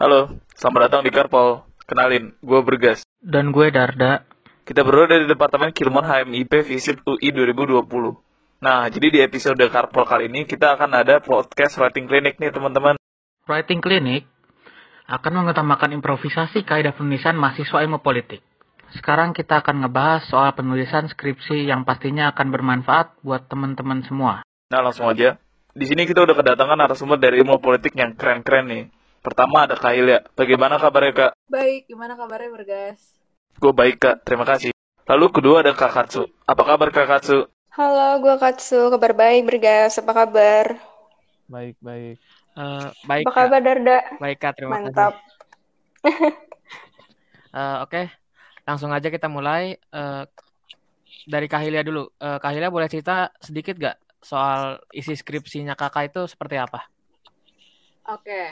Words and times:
Halo, 0.00 0.32
selamat 0.56 0.88
datang 0.88 1.04
di 1.04 1.12
Karpol. 1.12 1.60
Kenalin, 1.84 2.32
gue 2.40 2.60
Bergas. 2.64 3.04
Dan 3.20 3.52
gue 3.52 3.68
Darda. 3.68 4.24
Kita 4.64 4.80
berdua 4.80 5.12
dari 5.12 5.28
Departemen 5.28 5.76
Kilmon 5.76 6.00
HMIP 6.00 6.64
Visit 6.64 7.04
UI 7.04 7.28
2020. 7.28 7.84
Nah, 8.64 8.88
jadi 8.88 9.06
di 9.12 9.20
episode 9.20 9.60
Karpol 9.60 10.08
kali 10.08 10.32
ini 10.32 10.48
kita 10.48 10.72
akan 10.80 10.96
ada 10.96 11.20
podcast 11.20 11.76
writing 11.76 12.08
clinic 12.08 12.40
nih 12.40 12.48
teman-teman. 12.48 12.96
Writing 13.44 13.84
Clinic 13.84 14.24
akan 15.04 15.44
mengutamakan 15.44 15.92
improvisasi 16.00 16.64
kaidah 16.64 16.96
penulisan 16.96 17.36
mahasiswa 17.36 17.84
ilmu 17.84 18.00
politik. 18.00 18.40
Sekarang 18.96 19.36
kita 19.36 19.60
akan 19.60 19.84
ngebahas 19.84 20.24
soal 20.32 20.56
penulisan 20.56 21.12
skripsi 21.12 21.68
yang 21.68 21.84
pastinya 21.84 22.32
akan 22.32 22.48
bermanfaat 22.48 23.20
buat 23.20 23.52
teman-teman 23.52 24.00
semua. 24.08 24.48
Nah, 24.72 24.80
langsung 24.80 25.12
aja. 25.12 25.36
Di 25.76 25.84
sini 25.84 26.08
kita 26.08 26.24
udah 26.24 26.32
kedatangan 26.32 26.88
narasumber 26.88 27.20
dari 27.20 27.44
ilmu 27.44 27.60
politik 27.60 27.92
yang 27.92 28.16
keren-keren 28.16 28.64
nih. 28.64 28.84
Pertama 29.20 29.68
ada 29.68 29.76
Kak 29.76 29.92
Ilya. 29.92 30.24
Bagaimana 30.32 30.80
kabarnya 30.80 31.12
Kak? 31.12 31.32
Baik, 31.52 31.84
gimana 31.92 32.16
kabarnya 32.16 32.56
Bergas? 32.56 33.20
Gue 33.60 33.68
baik 33.76 34.00
Kak, 34.00 34.24
terima 34.24 34.48
kasih. 34.48 34.72
Lalu 35.04 35.26
kedua 35.28 35.60
ada 35.60 35.76
Kak 35.76 35.92
Katsu. 35.92 36.24
Apa 36.48 36.64
kabar 36.64 36.88
Kak 36.88 37.04
Katsu? 37.04 37.44
Halo, 37.76 38.16
gue 38.24 38.34
Katsu. 38.40 38.88
Kabar 38.88 39.12
baik, 39.12 39.44
Bergas. 39.44 40.00
Apa 40.00 40.24
kabar? 40.24 40.80
Baik, 41.52 41.76
baik. 41.84 42.16
Uh, 42.56 42.88
baik, 43.04 43.24
Apa 43.28 43.32
kabar, 43.44 43.60
Darda? 43.60 43.98
Baik, 44.16 44.38
Kak. 44.40 44.52
Terima 44.56 44.80
Mantap. 44.80 45.12
kasih. 45.12 45.20
uh, 47.60 47.84
Oke, 47.84 47.92
okay. 47.92 48.04
langsung 48.64 48.88
aja 48.88 49.12
kita 49.12 49.28
mulai. 49.28 49.76
Uh, 49.92 50.24
dari 51.28 51.44
Kahilia 51.44 51.84
dulu. 51.84 52.08
Uh, 52.16 52.40
Kahilia 52.40 52.72
boleh 52.72 52.88
cerita 52.88 53.28
sedikit 53.36 53.76
gak 53.76 54.00
soal 54.24 54.80
isi 54.96 55.12
skripsinya 55.12 55.76
kakak 55.76 56.08
itu 56.08 56.24
seperti 56.24 56.56
apa? 56.56 56.88
Oke, 58.08 58.24
okay. 58.24 58.48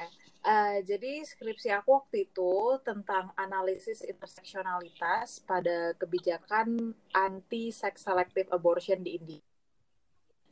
Uh, 0.48 0.78
jadi 0.80 1.22
skripsi 1.28 1.68
aku 1.76 2.00
waktu 2.00 2.32
itu 2.32 2.80
tentang 2.80 3.36
analisis 3.36 4.00
interseksionalitas 4.00 5.44
pada 5.44 5.92
kebijakan 6.00 6.96
anti-sex 7.12 8.08
selective 8.08 8.48
abortion 8.48 9.04
di 9.04 9.20
India 9.20 9.42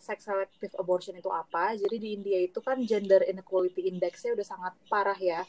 sex 0.06 0.28
selective 0.28 0.77
abortion 0.78 1.16
itu 1.16 1.27
apa. 1.33 1.75
Jadi 1.75 1.97
di 1.98 2.08
India 2.14 2.38
itu 2.38 2.61
kan 2.61 2.78
gender 2.84 3.25
inequality 3.25 3.88
index-nya 3.91 4.36
udah 4.36 4.47
sangat 4.47 4.72
parah 4.86 5.19
ya. 5.19 5.42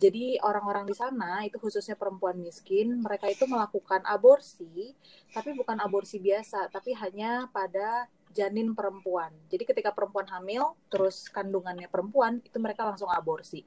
Jadi 0.00 0.40
orang-orang 0.40 0.88
di 0.88 0.96
sana 0.96 1.44
itu 1.46 1.60
khususnya 1.60 1.94
perempuan 1.94 2.40
miskin, 2.40 2.98
mereka 2.98 3.28
itu 3.30 3.44
melakukan 3.46 4.02
aborsi, 4.08 4.96
tapi 5.30 5.54
bukan 5.54 5.78
aborsi 5.78 6.18
biasa, 6.18 6.72
tapi 6.72 6.96
hanya 6.96 7.46
pada 7.52 8.10
janin 8.30 8.72
perempuan. 8.72 9.34
Jadi 9.50 9.66
ketika 9.66 9.90
perempuan 9.90 10.26
hamil, 10.30 10.78
terus 10.86 11.26
kandungannya 11.30 11.90
perempuan, 11.90 12.38
itu 12.42 12.56
mereka 12.62 12.86
langsung 12.86 13.10
aborsi. 13.10 13.66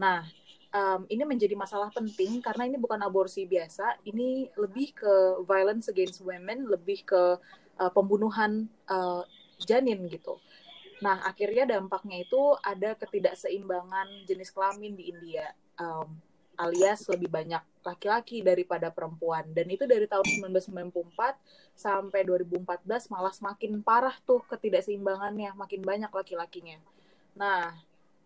Nah, 0.00 0.24
um, 0.72 1.04
ini 1.12 1.22
menjadi 1.28 1.52
masalah 1.52 1.92
penting 1.92 2.40
karena 2.40 2.64
ini 2.66 2.80
bukan 2.80 3.00
aborsi 3.04 3.44
biasa, 3.44 4.00
ini 4.08 4.48
lebih 4.56 4.96
ke 4.96 5.14
violence 5.44 5.92
against 5.92 6.24
women, 6.24 6.64
lebih 6.66 7.04
ke 7.04 7.22
uh, 7.76 7.92
pembunuhan 7.92 8.66
uh, 8.88 9.22
janin 9.60 10.08
gitu. 10.08 10.40
Nah, 11.00 11.20
akhirnya 11.24 11.64
dampaknya 11.64 12.24
itu 12.24 12.56
ada 12.60 12.92
ketidakseimbangan 12.96 14.28
jenis 14.28 14.52
kelamin 14.52 14.96
di 14.96 15.12
India, 15.12 15.48
um, 15.80 16.08
alias 16.60 17.08
lebih 17.08 17.32
banyak 17.32 17.62
laki-laki 17.80 18.44
daripada 18.44 18.92
perempuan. 18.92 19.48
Dan 19.56 19.72
itu 19.72 19.88
dari 19.88 20.04
tahun 20.04 20.52
1994 20.52 20.92
sampai 21.72 22.20
2014 22.28 23.08
malah 23.08 23.32
semakin 23.32 23.80
parah 23.80 24.14
tuh 24.28 24.44
ketidakseimbangannya, 24.52 25.56
makin 25.56 25.80
banyak 25.80 26.12
laki-lakinya. 26.12 26.76
Nah, 27.40 27.72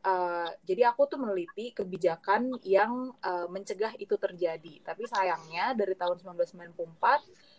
uh, 0.03 0.51
jadi 0.67 0.91
aku 0.91 1.07
tuh 1.07 1.23
meneliti 1.23 1.71
kebijakan 1.71 2.59
yang 2.67 3.15
uh, 3.23 3.47
mencegah 3.47 3.95
itu 4.03 4.19
terjadi. 4.19 4.83
Tapi 4.83 5.07
sayangnya 5.07 5.79
dari 5.79 5.95
tahun 5.95 6.19
1994 6.19 6.75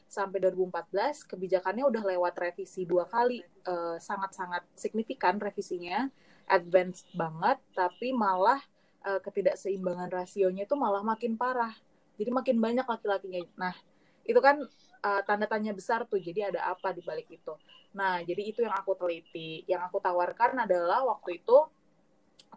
sampai 0.06 0.38
2014 0.38 1.26
kebijakannya 1.26 1.82
udah 1.90 2.04
lewat 2.14 2.38
revisi 2.38 2.86
dua 2.86 3.10
kali 3.10 3.42
sangat 3.42 4.06
sangat-sangat 4.06 4.64
signifikan 4.78 5.42
revisinya 5.42 6.06
advance 6.46 7.10
banget 7.18 7.58
tapi 7.74 8.14
malah 8.14 8.62
uh, 9.06 9.22
ketidakseimbangan 9.22 10.10
rasionya 10.10 10.66
itu 10.66 10.76
malah 10.76 11.06
makin 11.06 11.38
parah. 11.38 11.72
Jadi 12.18 12.30
makin 12.34 12.58
banyak 12.58 12.84
laki-lakinya. 12.84 13.46
Nah 13.56 13.76
itu 14.26 14.40
kan 14.42 14.60
uh, 15.06 15.22
tanda 15.24 15.46
tanya 15.46 15.72
besar 15.72 16.10
tuh 16.10 16.18
jadi 16.18 16.50
ada 16.50 16.74
apa 16.74 16.92
di 16.92 17.06
balik 17.06 17.30
itu. 17.30 17.54
Nah 17.94 18.20
jadi 18.26 18.42
itu 18.42 18.66
yang 18.66 18.74
aku 18.74 18.98
teliti. 18.98 19.64
Yang 19.70 19.94
aku 19.94 19.98
tawarkan 20.02 20.66
adalah 20.66 21.06
waktu 21.06 21.40
itu 21.46 21.58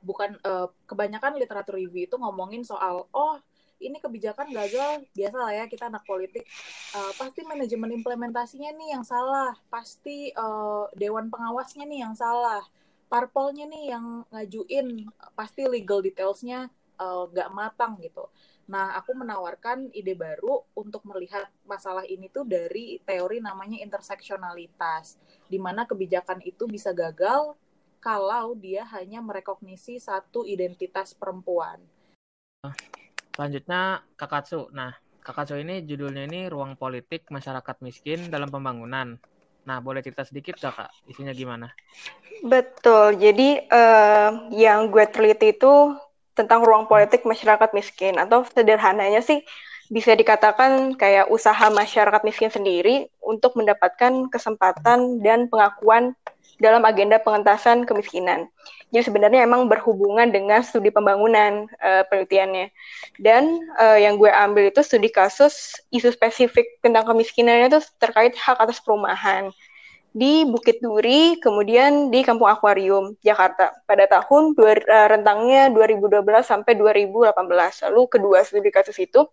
bukan 0.00 0.38
uh, 0.46 0.70
kebanyakan 0.88 1.36
literatur 1.36 1.76
review 1.76 2.06
itu 2.06 2.14
ngomongin 2.14 2.62
soal 2.62 3.10
oh 3.10 3.34
ini 3.78 3.98
kebijakan 3.98 4.50
gagal 4.50 5.06
biasa 5.14 5.36
lah 5.38 5.52
ya 5.54 5.64
kita 5.70 5.86
anak 5.86 6.02
politik. 6.02 6.42
Uh, 6.96 7.14
pasti 7.14 7.46
manajemen 7.46 7.94
implementasinya 7.94 8.74
nih 8.74 8.98
yang 8.98 9.04
salah. 9.06 9.54
Pasti 9.70 10.34
uh, 10.34 10.90
dewan 10.98 11.30
pengawasnya 11.30 11.86
nih 11.86 12.02
yang 12.02 12.14
salah 12.18 12.64
parpolnya 13.08 13.64
nih 13.66 13.84
yang 13.96 14.06
ngajuin 14.30 15.08
pasti 15.34 15.64
legal 15.64 16.04
detailsnya 16.04 16.68
nggak 16.98 17.50
uh, 17.50 17.54
matang 17.54 17.96
gitu 18.04 18.28
nah 18.68 18.92
aku 19.00 19.16
menawarkan 19.16 19.88
ide 19.96 20.12
baru 20.12 20.60
untuk 20.76 21.00
melihat 21.08 21.48
masalah 21.64 22.04
ini 22.04 22.28
tuh 22.28 22.44
dari 22.44 23.00
teori 23.00 23.40
namanya 23.40 23.80
interseksionalitas 23.80 25.16
di 25.48 25.56
mana 25.56 25.88
kebijakan 25.88 26.44
itu 26.44 26.68
bisa 26.68 26.92
gagal 26.92 27.56
kalau 27.98 28.52
dia 28.52 28.84
hanya 28.92 29.24
merekognisi 29.24 29.96
satu 29.96 30.44
identitas 30.44 31.16
perempuan 31.16 31.80
Selanjutnya 33.38 34.02
Kakatsu. 34.18 34.66
Nah, 34.74 34.90
Kakatsu 35.22 35.62
ini 35.62 35.86
judulnya 35.86 36.26
ini 36.26 36.50
Ruang 36.50 36.74
Politik 36.74 37.30
Masyarakat 37.30 37.86
Miskin 37.86 38.34
dalam 38.34 38.50
Pembangunan. 38.50 39.14
Nah, 39.68 39.84
boleh 39.84 40.00
cerita 40.00 40.24
sedikit 40.24 40.56
gak, 40.56 40.80
Kak? 40.80 40.90
Isinya 41.04 41.36
gimana? 41.36 41.68
Betul. 42.40 43.20
Jadi, 43.20 43.60
uh, 43.68 44.48
yang 44.56 44.88
gue 44.88 45.04
teliti 45.12 45.52
itu 45.52 45.92
tentang 46.32 46.64
ruang 46.64 46.88
politik 46.88 47.28
masyarakat 47.28 47.76
miskin. 47.76 48.16
Atau 48.16 48.48
sederhananya 48.48 49.20
sih, 49.20 49.44
bisa 49.88 50.12
dikatakan 50.12 50.96
kayak 51.00 51.32
usaha 51.32 51.72
masyarakat 51.72 52.20
miskin 52.24 52.52
sendiri 52.52 53.08
untuk 53.24 53.56
mendapatkan 53.56 54.28
kesempatan 54.28 55.24
dan 55.24 55.48
pengakuan 55.48 56.12
dalam 56.60 56.84
agenda 56.84 57.16
pengentasan 57.22 57.88
kemiskinan. 57.88 58.50
Jadi 58.88 59.04
sebenarnya 59.04 59.44
emang 59.44 59.68
berhubungan 59.68 60.28
dengan 60.32 60.64
studi 60.64 60.88
pembangunan 60.88 61.68
uh, 61.80 62.02
penelitiannya. 62.08 62.72
Dan 63.20 63.62
uh, 63.76 63.96
yang 64.00 64.16
gue 64.16 64.28
ambil 64.28 64.72
itu 64.72 64.80
studi 64.80 65.12
kasus 65.12 65.76
isu 65.92 66.08
spesifik 66.12 66.80
tentang 66.80 67.04
kemiskinan 67.04 67.68
itu 67.68 67.80
terkait 68.00 68.32
hak 68.36 68.58
atas 68.58 68.80
perumahan 68.80 69.52
di 70.16 70.48
Bukit 70.48 70.80
Duri, 70.80 71.36
kemudian 71.38 72.08
di 72.08 72.24
Kampung 72.24 72.48
Akuarium, 72.48 73.14
Jakarta 73.20 73.76
pada 73.84 74.08
tahun 74.08 74.56
uh, 74.56 75.06
rentangnya 75.14 75.70
2012 75.70 76.24
sampai 76.42 76.74
2018. 76.74 77.36
Lalu 77.88 78.02
kedua 78.08 78.42
studi 78.42 78.72
kasus 78.72 78.96
itu 78.98 79.28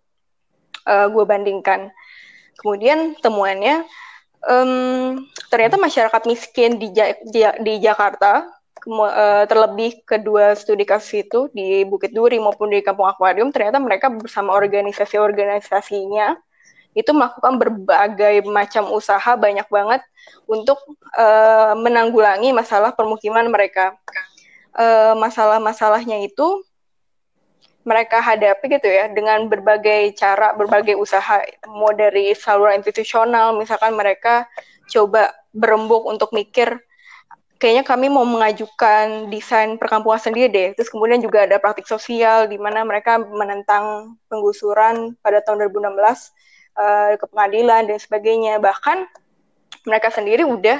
uh, 0.86 1.06
gue 1.10 1.24
bandingkan. 1.26 1.90
Kemudian 2.56 3.18
temuannya 3.20 3.84
um, 4.46 5.20
ternyata 5.52 5.76
masyarakat 5.76 6.22
miskin 6.24 6.80
di, 6.80 6.88
di, 7.28 7.40
di 7.42 7.74
Jakarta 7.82 8.48
uh, 8.86 9.44
terlebih 9.44 10.06
kedua 10.06 10.54
studi 10.54 10.86
kasus 10.86 11.26
itu 11.26 11.50
di 11.52 11.84
Bukit 11.84 12.14
Duri 12.14 12.38
maupun 12.40 12.72
di 12.72 12.80
Kampung 12.80 13.10
Akuarium 13.10 13.50
ternyata 13.50 13.82
mereka 13.82 14.08
bersama 14.08 14.54
organisasi-organisasinya 14.54 16.38
itu 16.96 17.12
melakukan 17.12 17.60
berbagai 17.60 18.40
macam 18.48 18.88
usaha 18.88 19.36
banyak 19.36 19.68
banget 19.68 20.00
untuk 20.48 20.80
uh, 21.12 21.76
menanggulangi 21.76 22.56
masalah 22.56 22.96
permukiman 22.96 23.52
mereka. 23.52 23.92
Uh, 24.72 25.12
masalah-masalahnya 25.16 26.24
itu 26.24 26.64
mereka 27.86 28.18
hadapi 28.18 28.66
gitu 28.66 28.90
ya 28.90 29.06
dengan 29.14 29.46
berbagai 29.46 30.18
cara, 30.18 30.50
berbagai 30.58 30.98
usaha, 30.98 31.38
mau 31.70 31.94
dari 31.94 32.34
saluran 32.34 32.82
institusional, 32.82 33.54
misalkan 33.54 33.94
mereka 33.94 34.50
coba 34.90 35.30
berembuk 35.54 36.02
untuk 36.02 36.34
mikir 36.34 36.82
kayaknya 37.56 37.84
kami 37.88 38.12
mau 38.12 38.24
mengajukan 38.24 39.32
desain 39.32 39.80
perkampungan 39.80 40.20
sendiri 40.20 40.48
deh. 40.52 40.68
Terus 40.76 40.92
kemudian 40.92 41.20
juga 41.24 41.48
ada 41.48 41.56
praktik 41.56 41.88
sosial 41.88 42.48
di 42.48 42.60
mana 42.60 42.84
mereka 42.84 43.16
menentang 43.20 44.16
penggusuran 44.28 45.16
pada 45.24 45.40
tahun 45.40 45.72
2016 45.72 45.72
uh, 45.80 46.12
eh, 46.76 47.12
ke 47.16 47.24
pengadilan 47.32 47.88
dan 47.88 47.98
sebagainya. 47.98 48.60
Bahkan 48.60 48.98
mereka 49.88 50.12
sendiri 50.12 50.44
udah 50.44 50.78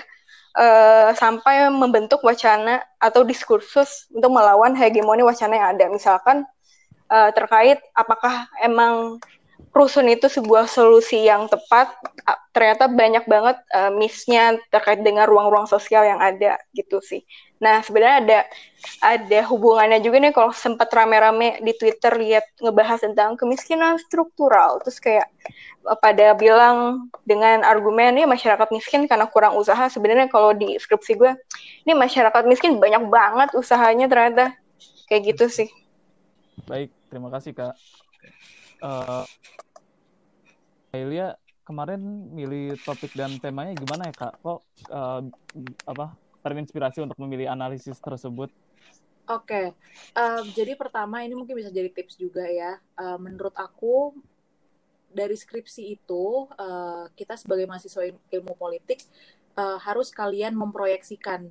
uh, 0.58 1.10
sampai 1.16 1.72
membentuk 1.72 2.20
wacana 2.20 2.84
atau 3.00 3.24
diskursus 3.24 4.10
untuk 4.12 4.32
melawan 4.32 4.76
hegemoni 4.76 5.24
wacana 5.24 5.54
yang 5.56 5.68
ada. 5.76 5.84
Misalkan 5.88 6.44
uh, 7.10 7.30
terkait 7.34 7.78
apakah 7.94 8.50
emang 8.62 9.20
rusun 9.76 10.08
itu 10.08 10.24
sebuah 10.32 10.64
solusi 10.64 11.28
yang 11.28 11.52
tepat, 11.52 11.92
ternyata 12.56 12.88
banyak 12.88 13.28
banget 13.28 13.60
uh, 13.76 13.92
miss-nya 13.92 14.56
terkait 14.72 15.04
dengan 15.04 15.28
ruang-ruang 15.28 15.68
sosial 15.68 16.00
yang 16.00 16.16
ada 16.16 16.56
gitu 16.72 16.96
sih. 17.04 17.20
Nah, 17.60 17.84
sebenarnya 17.84 18.16
ada 18.24 18.38
ada 19.04 19.40
hubungannya 19.52 20.00
juga 20.00 20.16
nih 20.20 20.32
kalau 20.32 20.48
sempat 20.56 20.88
rame-rame 20.88 21.60
di 21.60 21.76
Twitter 21.76 22.08
lihat 22.16 22.44
ngebahas 22.60 23.04
tentang 23.04 23.36
kemiskinan 23.36 24.00
struktural, 24.00 24.80
terus 24.80 24.96
kayak 24.96 25.28
uh, 25.84 25.96
pada 26.00 26.32
bilang 26.32 27.08
dengan 27.28 27.60
argumen 27.60 28.16
ya 28.16 28.24
masyarakat 28.24 28.72
miskin 28.72 29.04
karena 29.04 29.28
kurang 29.28 29.60
usaha. 29.60 29.92
Sebenarnya 29.92 30.32
kalau 30.32 30.56
di 30.56 30.80
skripsi 30.80 31.20
gue, 31.20 31.36
ini 31.84 31.92
masyarakat 31.92 32.48
miskin 32.48 32.80
banyak 32.80 33.12
banget 33.12 33.52
usahanya 33.52 34.08
ternyata 34.08 34.56
kayak 35.12 35.36
gitu 35.36 35.52
sih. 35.52 35.68
Baik, 36.66 36.90
terima 37.06 37.30
kasih 37.30 37.54
kak. 37.54 37.78
Uh, 38.82 39.22
Ailia 40.90 41.38
kemarin 41.62 42.02
milih 42.34 42.74
topik 42.82 43.14
dan 43.14 43.38
temanya 43.38 43.78
gimana 43.78 44.10
ya 44.10 44.14
kak? 44.14 44.34
Kok 44.42 44.60
uh, 44.90 45.22
apa 45.86 46.18
terinspirasi 46.42 47.06
untuk 47.06 47.18
memilih 47.22 47.54
analisis 47.54 48.02
tersebut? 48.02 48.50
Oke, 49.26 49.46
okay. 49.50 49.66
um, 50.14 50.46
jadi 50.54 50.78
pertama 50.78 51.22
ini 51.22 51.34
mungkin 51.34 51.58
bisa 51.58 51.70
jadi 51.70 51.90
tips 51.90 52.18
juga 52.18 52.46
ya. 52.46 52.78
Uh, 52.98 53.18
menurut 53.18 53.54
aku 53.54 54.14
dari 55.10 55.38
skripsi 55.38 55.98
itu 55.98 56.50
uh, 56.50 57.06
kita 57.14 57.38
sebagai 57.38 57.66
mahasiswa 57.70 58.10
ilmu 58.10 58.58
politik 58.58 59.06
uh, 59.54 59.78
harus 59.78 60.10
kalian 60.10 60.54
memproyeksikan 60.54 61.46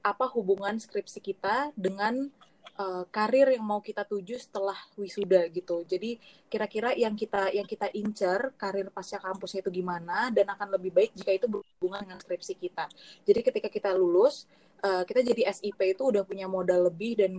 apa 0.00 0.24
hubungan 0.32 0.80
skripsi 0.80 1.20
kita 1.20 1.72
dengan 1.76 2.32
uh, 2.78 3.04
karir 3.08 3.52
yang 3.52 3.64
mau 3.64 3.80
kita 3.80 4.04
tuju 4.04 4.36
setelah 4.38 4.76
wisuda 4.96 5.48
gitu. 5.50 5.82
Jadi 5.84 6.20
kira-kira 6.46 6.92
yang 6.94 7.16
kita 7.16 7.50
yang 7.52 7.66
kita 7.66 7.90
incer 7.96 8.54
karir 8.56 8.88
pasca 8.92 9.18
kampusnya 9.18 9.64
itu 9.64 9.82
gimana 9.82 10.30
dan 10.30 10.46
akan 10.52 10.76
lebih 10.76 10.92
baik 10.92 11.10
jika 11.16 11.32
itu 11.34 11.46
berhubungan 11.48 12.04
dengan 12.04 12.18
skripsi 12.20 12.54
kita. 12.56 12.86
Jadi 13.24 13.40
ketika 13.42 13.68
kita 13.72 13.90
lulus 13.96 14.46
uh, 14.84 15.02
kita 15.02 15.24
jadi 15.24 15.52
SIP 15.52 15.80
itu 15.80 16.02
udah 16.04 16.22
punya 16.22 16.46
modal 16.46 16.88
lebih 16.92 17.18
dan 17.18 17.32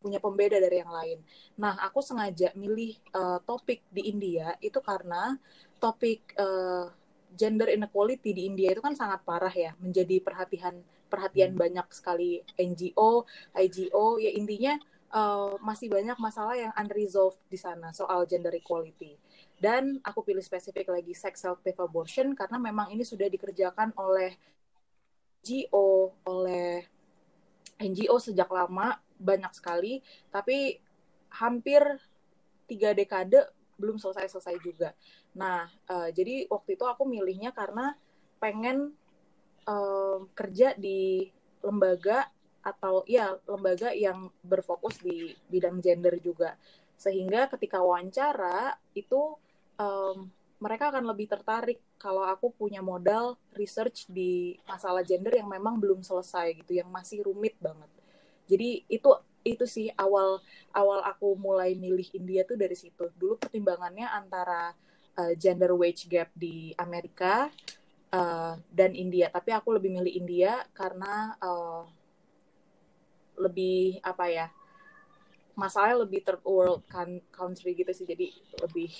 punya 0.00 0.22
pembeda 0.22 0.62
dari 0.62 0.78
yang 0.78 0.92
lain. 0.92 1.18
Nah, 1.58 1.74
aku 1.82 1.98
sengaja 1.98 2.54
milih 2.54 2.94
uh, 3.10 3.42
topik 3.42 3.82
di 3.90 4.06
India 4.06 4.54
itu 4.62 4.78
karena 4.78 5.34
topik 5.82 6.36
uh, 6.38 6.92
gender 7.34 7.68
inequality 7.74 8.30
di 8.30 8.46
India 8.46 8.70
itu 8.70 8.78
kan 8.78 8.94
sangat 8.94 9.26
parah 9.26 9.50
ya, 9.50 9.74
menjadi 9.82 10.22
perhatian 10.22 10.78
perhatian 11.06 11.54
hmm. 11.54 11.60
banyak 11.60 11.86
sekali 11.94 12.42
NGO, 12.58 13.24
IGO, 13.54 14.06
ya 14.18 14.30
intinya 14.34 14.74
uh, 15.14 15.54
masih 15.62 15.88
banyak 15.88 16.18
masalah 16.18 16.58
yang 16.58 16.72
unresolved 16.74 17.38
di 17.46 17.58
sana 17.58 17.94
soal 17.94 18.26
gender 18.26 18.52
equality. 18.54 19.14
Dan 19.56 20.02
aku 20.04 20.20
pilih 20.20 20.44
spesifik 20.44 20.92
lagi 20.92 21.16
sex 21.16 21.40
selective 21.40 21.80
abortion 21.80 22.36
karena 22.36 22.60
memang 22.60 22.92
ini 22.92 23.06
sudah 23.06 23.24
dikerjakan 23.30 23.96
oleh 23.96 24.36
NGO, 25.46 26.12
oleh 26.26 26.84
NGO 27.80 28.16
sejak 28.20 28.50
lama 28.50 28.98
banyak 29.16 29.52
sekali, 29.56 30.04
tapi 30.28 30.76
hampir 31.32 31.80
tiga 32.66 32.92
dekade 32.92 33.46
belum 33.76 34.00
selesai-selesai 34.00 34.56
juga. 34.60 34.90
Nah, 35.36 35.68
uh, 35.88 36.08
jadi 36.10 36.48
waktu 36.48 36.76
itu 36.80 36.84
aku 36.84 37.04
milihnya 37.04 37.52
karena 37.52 37.94
pengen 38.40 38.96
um, 39.66 40.30
kerja 40.32 40.72
di 40.78 41.28
lembaga 41.60 42.30
atau 42.66 43.06
ya 43.06 43.38
lembaga 43.46 43.94
yang 43.94 44.30
berfokus 44.42 44.98
di 44.98 45.34
bidang 45.46 45.78
gender 45.78 46.18
juga. 46.18 46.58
Sehingga 46.98 47.46
ketika 47.52 47.78
wawancara 47.82 48.74
itu 48.96 49.36
um, 49.78 50.26
mereka 50.56 50.88
akan 50.88 51.04
lebih 51.04 51.28
tertarik 51.28 51.78
kalau 52.00 52.24
aku 52.24 52.48
punya 52.48 52.80
modal 52.80 53.36
research 53.52 54.08
di 54.08 54.56
masalah 54.64 55.04
gender 55.04 55.36
yang 55.36 55.52
memang 55.52 55.76
belum 55.76 56.00
selesai 56.00 56.64
gitu 56.64 56.80
yang 56.80 56.88
masih 56.88 57.22
rumit 57.28 57.54
banget. 57.60 57.90
Jadi 58.48 58.88
itu 58.88 59.10
itu 59.46 59.62
sih 59.68 59.92
awal 59.94 60.42
awal 60.74 61.06
aku 61.06 61.38
mulai 61.38 61.76
milih 61.78 62.08
India 62.16 62.42
tuh 62.42 62.58
dari 62.58 62.74
situ. 62.74 63.12
Dulu 63.14 63.36
pertimbangannya 63.38 64.08
antara 64.08 64.72
uh, 65.20 65.32
gender 65.36 65.76
wage 65.76 66.08
gap 66.08 66.32
di 66.32 66.72
Amerika 66.80 67.52
uh, 68.16 68.56
dan 68.72 68.96
India 68.96 69.28
tapi 69.28 69.52
aku 69.52 69.76
lebih 69.76 69.92
milih 69.92 70.12
India 70.16 70.64
karena 70.72 71.36
uh, 71.44 71.84
lebih 73.36 74.00
apa 74.00 74.24
ya 74.32 74.46
masalahnya 75.56 76.08
lebih 76.08 76.24
third 76.24 76.40
world 76.44 76.84
country 77.32 77.76
gitu 77.76 77.92
sih 77.92 78.08
jadi 78.08 78.32
lebih 78.64 78.92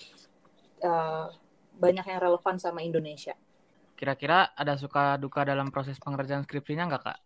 uh, 0.84 1.32
banyak 1.76 2.04
yang 2.08 2.20
relevan 2.20 2.56
sama 2.56 2.80
Indonesia. 2.80 3.36
Kira-kira 3.96 4.52
ada 4.56 4.76
suka 4.76 5.20
duka 5.20 5.44
dalam 5.44 5.69
proses 5.69 6.00
pengerjaan 6.00 6.44
skripsinya 6.44 6.88
nggak 6.88 7.02
kak? 7.04 7.19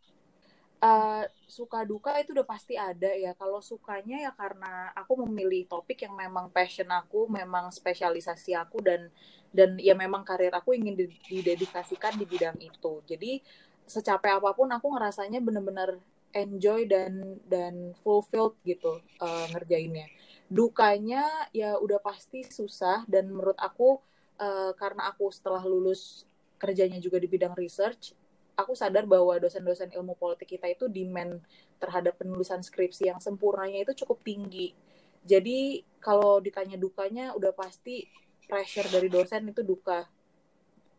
Uh, 0.80 1.28
suka 1.44 1.84
duka 1.84 2.16
itu 2.16 2.32
udah 2.32 2.48
pasti 2.48 2.72
ada 2.80 3.12
ya. 3.12 3.36
Kalau 3.36 3.60
sukanya 3.60 4.16
ya 4.24 4.32
karena 4.32 4.88
aku 4.96 5.28
memilih 5.28 5.68
topik 5.68 6.08
yang 6.08 6.16
memang 6.16 6.48
passion 6.48 6.88
aku, 6.88 7.28
memang 7.28 7.68
spesialisasi 7.68 8.56
aku 8.56 8.80
dan 8.80 9.12
dan 9.50 9.76
ya 9.82 9.98
memang 9.98 10.22
karir 10.22 10.54
aku 10.54 10.78
ingin 10.78 10.94
didedikasikan 11.26 12.14
di 12.14 12.24
bidang 12.26 12.56
itu 12.62 13.02
jadi 13.02 13.42
secapek 13.82 14.38
apa 14.38 14.54
pun 14.54 14.70
aku 14.70 14.94
ngerasanya 14.94 15.42
bener-bener 15.42 15.98
enjoy 16.30 16.86
dan 16.86 17.42
dan 17.50 17.90
fulfilled 18.06 18.54
gitu 18.62 19.02
uh, 19.18 19.46
ngerjainnya 19.50 20.06
dukanya 20.46 21.26
ya 21.50 21.74
udah 21.78 21.98
pasti 21.98 22.46
susah 22.46 23.02
dan 23.10 23.26
menurut 23.26 23.58
aku 23.58 23.98
uh, 24.38 24.70
karena 24.78 25.10
aku 25.10 25.26
setelah 25.34 25.62
lulus 25.66 26.22
kerjanya 26.62 27.02
juga 27.02 27.18
di 27.18 27.26
bidang 27.26 27.58
research 27.58 28.14
aku 28.56 28.72
sadar 28.76 29.06
bahwa 29.06 29.36
dosen-dosen 29.38 29.90
ilmu 29.94 30.14
politik 30.18 30.56
kita 30.58 30.70
itu 30.70 30.86
demand 30.86 31.40
terhadap 31.80 32.18
penulisan 32.20 32.60
skripsi 32.60 33.08
yang 33.08 33.20
sempurnanya 33.22 33.82
itu 33.82 34.04
cukup 34.04 34.20
tinggi. 34.22 34.76
Jadi 35.24 35.84
kalau 36.00 36.40
ditanya 36.40 36.80
dukanya 36.80 37.36
udah 37.36 37.52
pasti 37.52 38.08
pressure 38.48 38.88
dari 38.88 39.08
dosen 39.12 39.52
itu 39.52 39.60
duka. 39.60 40.08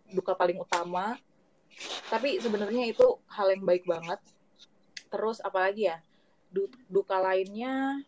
Duka 0.09 0.38
paling 0.38 0.62
utama. 0.62 1.18
Tapi 2.12 2.38
sebenarnya 2.38 2.86
itu 2.89 3.06
hal 3.31 3.54
yang 3.56 3.63
baik 3.63 3.88
banget. 3.88 4.19
Terus 5.09 5.42
apalagi 5.42 5.89
ya? 5.89 5.97
Duka 6.92 7.18
lainnya 7.18 8.04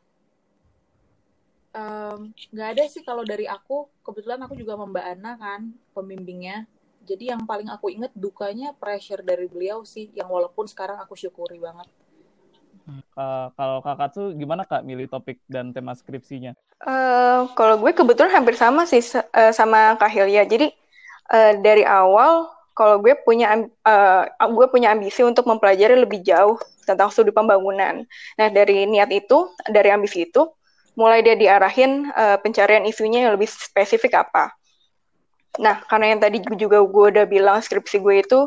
nggak 2.54 2.68
um, 2.70 2.74
ada 2.78 2.84
sih 2.86 3.02
kalau 3.02 3.26
dari 3.26 3.50
aku. 3.50 3.90
Kebetulan 4.06 4.42
aku 4.46 4.54
juga 4.54 4.78
Mbak 4.78 5.06
Ana 5.18 5.34
kan 5.40 5.74
pembimbingnya 5.98 6.70
jadi 7.04 7.36
yang 7.36 7.44
paling 7.44 7.68
aku 7.68 7.92
inget 7.92 8.12
dukanya 8.16 8.72
pressure 8.76 9.22
dari 9.22 9.46
beliau 9.52 9.84
sih 9.84 10.10
yang 10.16 10.32
walaupun 10.32 10.66
sekarang 10.66 11.00
aku 11.00 11.14
syukuri 11.20 11.60
banget 11.60 11.88
Uh, 13.16 13.48
kalau 13.56 13.80
kakak 13.80 14.12
tuh 14.12 14.36
gimana 14.36 14.68
kak 14.68 14.84
milih 14.84 15.08
topik 15.08 15.40
dan 15.48 15.72
tema 15.72 15.96
skripsinya? 15.96 16.52
Uh, 16.84 17.48
kalau 17.56 17.80
gue 17.80 17.96
kebetulan 17.96 18.28
hampir 18.36 18.60
sama 18.60 18.84
sih 18.84 19.00
uh, 19.16 19.56
sama 19.56 19.96
Kak 19.96 20.12
Hilya. 20.12 20.44
Jadi 20.44 20.68
uh, 21.32 21.64
dari 21.64 21.88
awal 21.88 22.52
kalau 22.76 23.00
gue 23.00 23.16
punya 23.24 23.56
uh, 23.88 24.24
gue 24.28 24.68
punya 24.68 24.92
ambisi 24.92 25.24
untuk 25.24 25.48
mempelajari 25.48 25.96
lebih 25.96 26.28
jauh 26.28 26.60
tentang 26.84 27.08
studi 27.08 27.32
pembangunan. 27.32 28.04
Nah 28.36 28.48
dari 28.52 28.84
niat 28.84 29.08
itu, 29.16 29.48
dari 29.72 29.88
ambisi 29.88 30.28
itu, 30.28 30.44
mulai 31.00 31.24
dia 31.24 31.40
diarahin 31.40 32.12
uh, 32.12 32.36
pencarian 32.44 32.84
isunya 32.84 33.30
yang 33.30 33.40
lebih 33.40 33.48
spesifik 33.48 34.28
apa. 34.28 34.52
Nah 35.62 35.86
karena 35.86 36.16
yang 36.16 36.20
tadi 36.24 36.38
juga 36.58 36.82
gue 36.82 37.06
udah 37.14 37.26
bilang 37.30 37.62
skripsi 37.62 38.02
gue 38.02 38.16
itu 38.26 38.40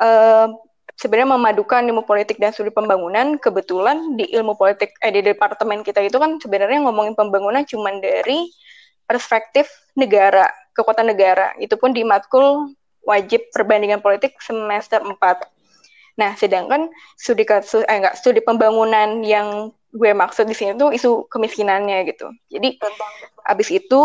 uh, 0.00 0.48
sebenarnya 0.94 1.34
memadukan 1.34 1.82
ilmu 1.84 2.04
politik 2.04 2.36
dan 2.36 2.52
studi 2.52 2.70
pembangunan. 2.70 3.38
Kebetulan 3.38 4.18
di 4.18 4.28
ilmu 4.34 4.54
politik 4.58 4.94
eh 5.00 5.12
di 5.12 5.22
departemen 5.24 5.80
kita 5.82 6.04
itu 6.04 6.16
kan 6.20 6.36
sebenarnya 6.38 6.84
ngomongin 6.84 7.16
pembangunan 7.16 7.64
cuma 7.64 7.94
dari 7.98 8.50
perspektif 9.04 9.68
negara, 9.96 10.48
kekuatan 10.72 11.10
negara. 11.12 11.52
Itu 11.60 11.76
pun 11.76 11.92
di 11.92 12.02
matkul 12.06 12.72
wajib 13.04 13.52
perbandingan 13.52 14.00
politik 14.00 14.36
semester 14.40 15.04
4. 15.04 15.20
Nah, 16.14 16.32
sedangkan 16.38 16.88
studi 17.18 17.42
kasus 17.42 17.82
eh 17.84 17.96
enggak, 17.98 18.16
studi 18.16 18.40
pembangunan 18.40 19.20
yang 19.26 19.74
gue 19.94 20.10
maksud 20.10 20.50
di 20.50 20.58
sini 20.58 20.74
tuh 20.74 20.90
isu 20.90 21.30
kemiskinannya 21.30 22.02
gitu. 22.10 22.26
Jadi 22.50 22.82
abis 23.46 23.68
itu 23.70 24.02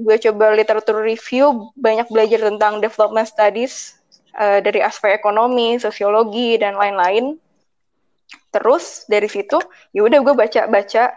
gue 0.00 0.16
coba 0.16 0.56
literatur 0.56 1.04
review, 1.04 1.68
banyak 1.76 2.08
belajar 2.08 2.48
tentang 2.48 2.80
development 2.80 3.28
studies 3.28 4.00
uh, 4.40 4.64
dari 4.64 4.80
aspek 4.80 5.12
ekonomi, 5.12 5.76
sosiologi 5.76 6.56
dan 6.56 6.80
lain-lain. 6.80 7.36
Terus 8.48 9.04
dari 9.12 9.28
situ, 9.28 9.60
ya 9.92 10.08
udah 10.08 10.18
gue 10.24 10.34
baca-baca 10.34 11.12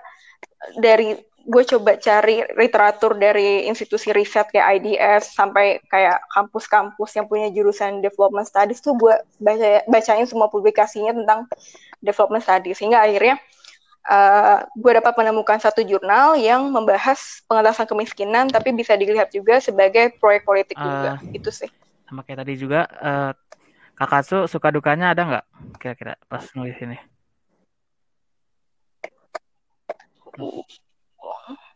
dari 0.75 1.15
gue 1.49 1.63
coba 1.65 1.97
cari 1.97 2.45
literatur 2.59 3.17
dari 3.17 3.65
institusi 3.65 4.13
riset 4.13 4.51
kayak 4.53 4.83
IDS 4.83 5.33
sampai 5.33 5.81
kayak 5.89 6.21
kampus-kampus 6.35 7.15
yang 7.17 7.25
punya 7.25 7.49
jurusan 7.49 8.05
development 8.05 8.45
studies 8.45 8.83
tuh 8.85 8.93
gue 8.93 9.17
baca 9.41 9.81
bacain 9.89 10.29
semua 10.29 10.51
publikasinya 10.51 11.09
tentang 11.09 11.49
development 12.05 12.45
studies 12.45 12.77
sehingga 12.77 13.01
akhirnya 13.01 13.41
uh, 14.09 14.65
gue 14.73 14.91
dapat 14.97 15.13
menemukan 15.13 15.61
satu 15.61 15.85
jurnal 15.85 16.33
yang 16.35 16.65
membahas 16.73 17.45
pengentasan 17.45 17.85
kemiskinan, 17.85 18.49
tapi 18.49 18.73
bisa 18.73 18.97
dilihat 18.97 19.29
juga 19.29 19.61
sebagai 19.61 20.17
proyek 20.17 20.43
politik 20.43 20.75
uh, 20.75 20.83
juga. 20.83 21.11
Itu 21.29 21.53
sih. 21.53 21.69
Sama 22.09 22.25
kayak 22.25 22.41
tadi 22.41 22.53
juga, 22.57 22.89
uh, 22.99 23.31
kakak 23.93 24.25
su 24.25 24.37
suka 24.49 24.73
dukanya 24.73 25.13
ada 25.13 25.21
nggak 25.27 25.45
kira-kira 25.77 26.13
pas 26.25 26.43
nulis 26.57 26.75
ini? 26.81 26.97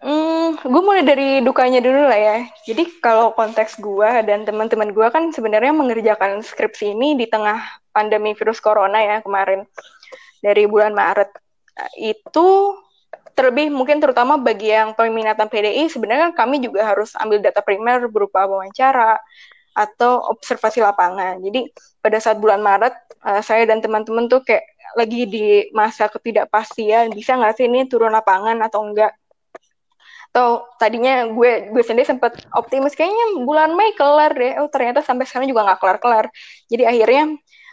Hmm, 0.03 0.59
gue 0.59 0.81
mulai 0.83 1.03
dari 1.03 1.39
dukanya 1.43 1.79
dulu 1.79 2.07
lah 2.07 2.19
ya. 2.19 2.37
Jadi 2.67 2.99
kalau 2.99 3.31
konteks 3.35 3.79
gue 3.79 4.09
dan 4.27 4.43
teman-teman 4.43 4.91
gue 4.91 5.07
kan 5.11 5.31
sebenarnya 5.31 5.71
mengerjakan 5.71 6.43
skripsi 6.43 6.91
ini 6.91 7.15
di 7.15 7.27
tengah 7.27 7.59
pandemi 7.95 8.35
virus 8.35 8.59
corona 8.59 8.99
ya 8.99 9.23
kemarin 9.23 9.63
dari 10.43 10.67
bulan 10.67 10.91
Maret. 10.91 11.42
Itu 11.97 12.77
terlebih 13.33 13.73
mungkin 13.73 13.97
terutama 13.97 14.37
bagi 14.37 14.69
yang 14.69 14.93
peminatan 14.93 15.49
PDI 15.49 15.89
sebenarnya 15.89 16.37
kami 16.37 16.61
juga 16.61 16.85
harus 16.85 17.17
ambil 17.17 17.41
data 17.41 17.65
primer 17.65 18.05
berupa 18.09 18.45
wawancara 18.45 19.17
atau 19.73 20.21
observasi 20.29 20.85
lapangan. 20.85 21.41
Jadi 21.41 21.65
pada 21.97 22.21
saat 22.21 22.37
bulan 22.37 22.61
Maret 22.61 22.93
uh, 23.25 23.41
saya 23.41 23.65
dan 23.65 23.81
teman-teman 23.81 24.29
tuh 24.29 24.45
kayak 24.45 24.61
lagi 24.93 25.25
di 25.25 25.65
masa 25.73 26.05
ketidakpastian 26.13 27.09
bisa 27.09 27.33
nggak 27.33 27.57
sih 27.57 27.65
ini 27.65 27.89
turun 27.89 28.13
lapangan 28.13 28.61
atau 28.61 28.85
enggak? 28.85 29.17
Atau 30.29 30.65
tadinya 30.77 31.25
gue 31.29 31.73
gue 31.73 31.83
sendiri 31.85 32.05
sempat 32.05 32.37
optimis 32.53 32.93
kayaknya 32.93 33.41
bulan 33.41 33.73
Mei 33.73 33.97
kelar 33.97 34.33
deh. 34.37 34.61
Oh 34.61 34.69
ternyata 34.69 35.01
sampai 35.01 35.25
sekarang 35.25 35.49
juga 35.49 35.65
nggak 35.65 35.79
kelar 35.81 35.97
kelar 35.97 36.25
jadi 36.69 36.83
akhirnya 36.93 37.23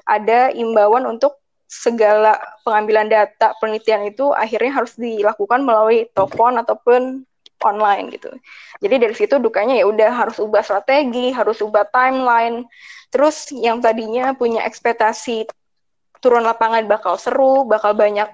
ada 0.09 0.49
imbauan 0.57 1.05
untuk 1.05 1.40
segala 1.71 2.35
pengambilan 2.67 3.07
data 3.07 3.55
penelitian 3.63 4.11
itu 4.11 4.35
akhirnya 4.35 4.83
harus 4.83 4.99
dilakukan 4.99 5.63
melalui 5.63 6.11
telepon 6.11 6.59
ataupun 6.59 7.23
online 7.63 8.11
gitu. 8.11 8.35
Jadi 8.83 8.95
dari 8.99 9.15
situ 9.15 9.39
dukanya 9.39 9.79
ya 9.79 9.87
udah 9.87 10.11
harus 10.11 10.43
ubah 10.43 10.67
strategi, 10.67 11.31
harus 11.31 11.63
ubah 11.63 11.87
timeline. 11.95 12.67
Terus 13.15 13.55
yang 13.55 13.79
tadinya 13.79 14.35
punya 14.35 14.67
ekspektasi 14.67 15.47
turun 16.19 16.43
lapangan 16.43 16.91
bakal 16.91 17.15
seru, 17.15 17.63
bakal 17.63 17.95
banyak 17.95 18.27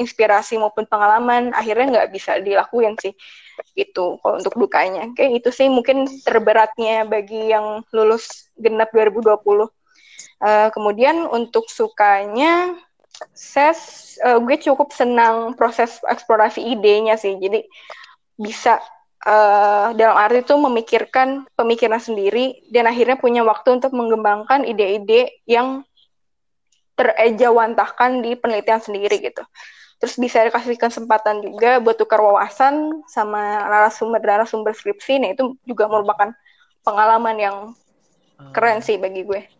inspirasi 0.00 0.56
maupun 0.56 0.88
pengalaman, 0.88 1.52
akhirnya 1.52 2.00
nggak 2.00 2.10
bisa 2.14 2.40
dilakuin 2.40 2.96
sih 2.96 3.12
gitu 3.74 4.18
kalau 4.22 4.38
untuk 4.38 4.54
dukanya 4.54 5.10
kayak 5.18 5.42
itu 5.42 5.50
sih 5.50 5.66
mungkin 5.66 6.06
terberatnya 6.22 7.02
bagi 7.06 7.50
yang 7.50 7.82
lulus 7.90 8.50
genap 8.54 8.90
2020 8.94 9.66
uh, 10.42 10.46
eh, 10.46 10.68
kemudian 10.74 11.26
untuk 11.30 11.66
sukanya 11.70 12.76
saya 13.34 13.74
uh, 14.22 14.38
gue 14.38 14.56
cukup 14.62 14.94
senang 14.94 15.58
proses 15.58 15.98
eksplorasi 16.06 16.62
idenya 16.62 17.18
sih. 17.18 17.34
Jadi 17.38 17.66
bisa 18.38 18.78
uh, 19.26 19.90
dalam 19.98 20.14
arti 20.14 20.46
itu 20.46 20.54
memikirkan 20.54 21.46
pemikiran 21.58 21.98
sendiri 21.98 22.62
dan 22.70 22.86
akhirnya 22.86 23.18
punya 23.18 23.42
waktu 23.42 23.82
untuk 23.82 23.90
mengembangkan 23.90 24.62
ide-ide 24.62 25.42
yang 25.50 25.82
terejawantahkan 26.94 28.22
di 28.22 28.34
penelitian 28.38 28.82
sendiri 28.82 29.22
gitu. 29.22 29.42
Terus 29.98 30.14
bisa 30.14 30.46
dikasih 30.46 30.78
kesempatan 30.78 31.42
juga 31.42 31.82
buat 31.82 31.98
tukar 31.98 32.22
wawasan 32.22 33.02
sama 33.10 33.66
narasumber-narasumber 33.66 34.70
skripsi. 34.70 35.18
Nah 35.18 35.34
itu 35.34 35.58
juga 35.66 35.90
merupakan 35.90 36.30
pengalaman 36.86 37.36
yang 37.38 37.56
keren 38.54 38.78
sih 38.78 38.94
bagi 38.94 39.26
gue 39.26 39.57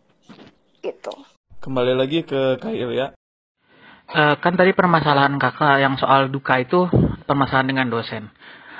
gitu. 0.79 1.13
Kembali 1.59 1.93
lagi 1.95 2.23
ke 2.23 2.55
Kail 2.59 2.91
ya. 2.95 3.11
Uh, 4.09 4.33
kan 4.41 4.57
tadi 4.57 4.73
permasalahan 4.73 5.37
kakak 5.37 5.85
yang 5.85 5.93
soal 5.99 6.33
duka 6.33 6.57
itu 6.57 6.89
permasalahan 7.29 7.69
dengan 7.69 7.87
dosen. 7.93 8.31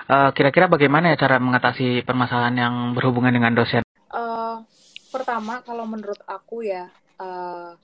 Uh, 0.09 0.33
kira-kira 0.33 0.65
bagaimana 0.65 1.13
ya 1.13 1.21
cara 1.21 1.37
mengatasi 1.37 2.01
permasalahan 2.01 2.57
yang 2.57 2.75
berhubungan 2.97 3.29
dengan 3.29 3.53
dosen? 3.53 3.85
Uh, 4.09 4.65
pertama 5.13 5.61
kalau 5.61 5.85
menurut 5.85 6.17
aku 6.25 6.65
ya 6.65 6.89
uh, 7.21 7.77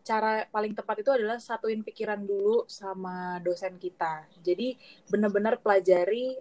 cara 0.00 0.48
paling 0.48 0.72
tepat 0.72 1.04
itu 1.04 1.12
adalah 1.12 1.36
satuin 1.36 1.84
pikiran 1.84 2.24
dulu 2.24 2.64
sama 2.64 3.36
dosen 3.44 3.76
kita. 3.76 4.24
Jadi 4.40 4.72
benar-benar 5.12 5.60
pelajari 5.60 6.40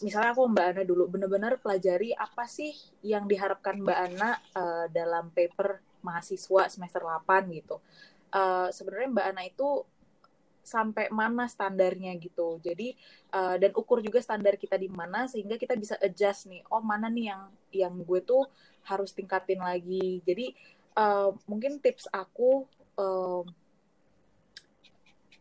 misalnya 0.00 0.32
aku 0.32 0.48
Mbak 0.48 0.64
Ana 0.64 0.82
dulu 0.88 1.12
benar-benar 1.12 1.60
pelajari 1.60 2.16
apa 2.16 2.48
sih 2.48 2.70
yang 3.04 3.28
diharapkan 3.28 3.84
Mbak 3.84 3.98
Ana 3.98 4.30
uh, 4.56 4.86
dalam 4.88 5.28
paper 5.34 5.84
mahasiswa 6.04 6.70
semester 6.70 7.02
8 7.02 7.48
gitu. 7.54 7.82
Uh, 8.28 8.68
sebenarnya 8.70 9.08
Mbak 9.08 9.26
Ana 9.32 9.42
itu 9.48 9.68
sampai 10.60 11.08
mana 11.08 11.48
standarnya 11.48 12.12
gitu. 12.20 12.60
Jadi 12.60 12.92
uh, 13.32 13.56
dan 13.56 13.72
ukur 13.72 14.04
juga 14.04 14.20
standar 14.20 14.60
kita 14.60 14.76
di 14.76 14.92
mana 14.92 15.24
sehingga 15.24 15.56
kita 15.56 15.72
bisa 15.80 15.96
adjust 15.96 16.48
nih. 16.52 16.60
Oh, 16.68 16.84
mana 16.84 17.08
nih 17.08 17.32
yang 17.32 17.42
yang 17.72 17.94
gue 18.04 18.20
tuh 18.20 18.44
harus 18.84 19.16
tingkatin 19.16 19.64
lagi. 19.64 20.20
Jadi 20.28 20.52
uh, 21.00 21.32
mungkin 21.48 21.80
tips 21.80 22.04
aku 22.12 22.68
um, 23.00 23.48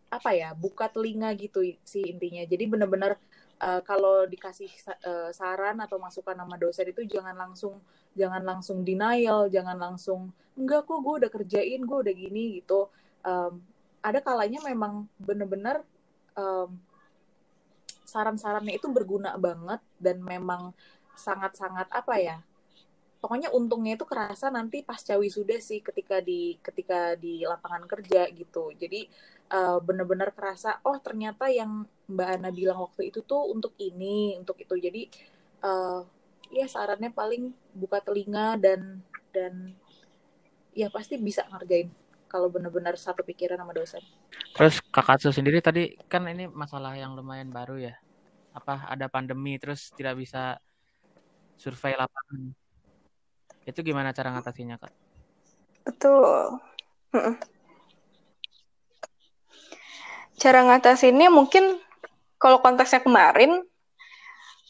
apa 0.08 0.32
ya 0.32 0.56
buka 0.56 0.88
telinga 0.88 1.36
gitu 1.36 1.60
sih 1.84 2.00
intinya 2.00 2.48
jadi 2.48 2.64
benar-benar 2.64 3.20
uh, 3.62 3.82
kalau 3.82 4.26
dikasih 4.30 4.70
uh, 5.06 5.30
saran 5.34 5.78
atau 5.82 5.98
masukan 5.98 6.38
nama 6.38 6.56
dosen 6.58 6.90
itu 6.90 7.06
jangan 7.06 7.36
langsung 7.36 7.82
jangan 8.18 8.42
langsung 8.42 8.82
denial 8.82 9.46
jangan 9.50 9.78
langsung 9.78 10.34
enggak 10.58 10.90
kok 10.90 11.00
gue 11.02 11.14
udah 11.26 11.32
kerjain 11.32 11.82
gue 11.86 11.98
udah 11.98 12.16
gini 12.16 12.62
gitu. 12.62 12.90
Um, 13.22 13.62
ada 14.02 14.24
kalanya 14.24 14.64
memang 14.64 15.10
benar-benar 15.20 15.84
um, 16.38 16.80
saran-sarannya 18.08 18.80
itu 18.80 18.88
berguna 18.88 19.36
banget 19.36 19.84
dan 20.00 20.24
memang 20.24 20.72
sangat-sangat 21.18 21.92
apa 21.92 22.16
ya 22.22 22.38
pokoknya 23.18 23.50
untungnya 23.52 23.98
itu 23.98 24.06
kerasa 24.06 24.54
nanti 24.54 24.86
pas 24.86 25.02
cawi 25.02 25.28
sudah 25.28 25.58
sih 25.58 25.82
ketika 25.82 26.22
di 26.22 26.56
ketika 26.62 27.18
di 27.18 27.44
lapangan 27.44 27.84
kerja 27.90 28.30
gitu. 28.32 28.72
Jadi 28.78 29.10
uh, 29.52 29.78
bener-bener 29.84 30.32
kerasa 30.32 30.80
oh 30.88 30.98
ternyata 31.00 31.52
yang 31.52 31.86
Mbak 32.08 32.30
Ana 32.40 32.50
bilang 32.52 32.80
waktu 32.84 33.12
itu 33.12 33.24
tuh 33.24 33.52
untuk 33.52 33.76
ini 33.80 34.36
untuk 34.40 34.56
itu 34.60 34.76
jadi 34.80 35.08
uh, 35.64 36.02
ya 36.52 36.66
sarannya 36.68 37.12
paling 37.12 37.52
buka 37.76 38.00
telinga 38.00 38.56
dan 38.56 39.04
dan 39.36 39.76
ya 40.72 40.88
pasti 40.88 41.20
bisa 41.20 41.44
ngerjain 41.52 41.92
kalau 42.28 42.52
benar-benar 42.52 43.00
satu 43.00 43.24
pikiran 43.24 43.56
sama 43.56 43.72
dosen. 43.72 44.04
Terus 44.52 44.84
kakak 44.92 45.24
Su 45.24 45.32
sendiri 45.32 45.64
tadi 45.64 45.96
kan 46.12 46.28
ini 46.28 46.48
masalah 46.52 46.92
yang 47.00 47.16
lumayan 47.16 47.52
baru 47.52 47.80
ya. 47.80 47.96
Apa 48.52 48.84
ada 48.92 49.08
pandemi 49.08 49.56
terus 49.56 49.96
tidak 49.96 50.20
bisa 50.20 50.60
survei 51.56 51.96
lapangan 51.96 52.52
itu 53.68 53.84
gimana 53.84 54.16
cara 54.16 54.32
ngatasinya, 54.32 54.80
Kak? 54.80 54.94
Betul. 55.84 56.56
Cara 60.48 60.64
ngatasinnya 60.64 61.28
mungkin 61.28 61.76
kalau 62.40 62.64
konteksnya 62.64 63.04
kemarin 63.04 63.68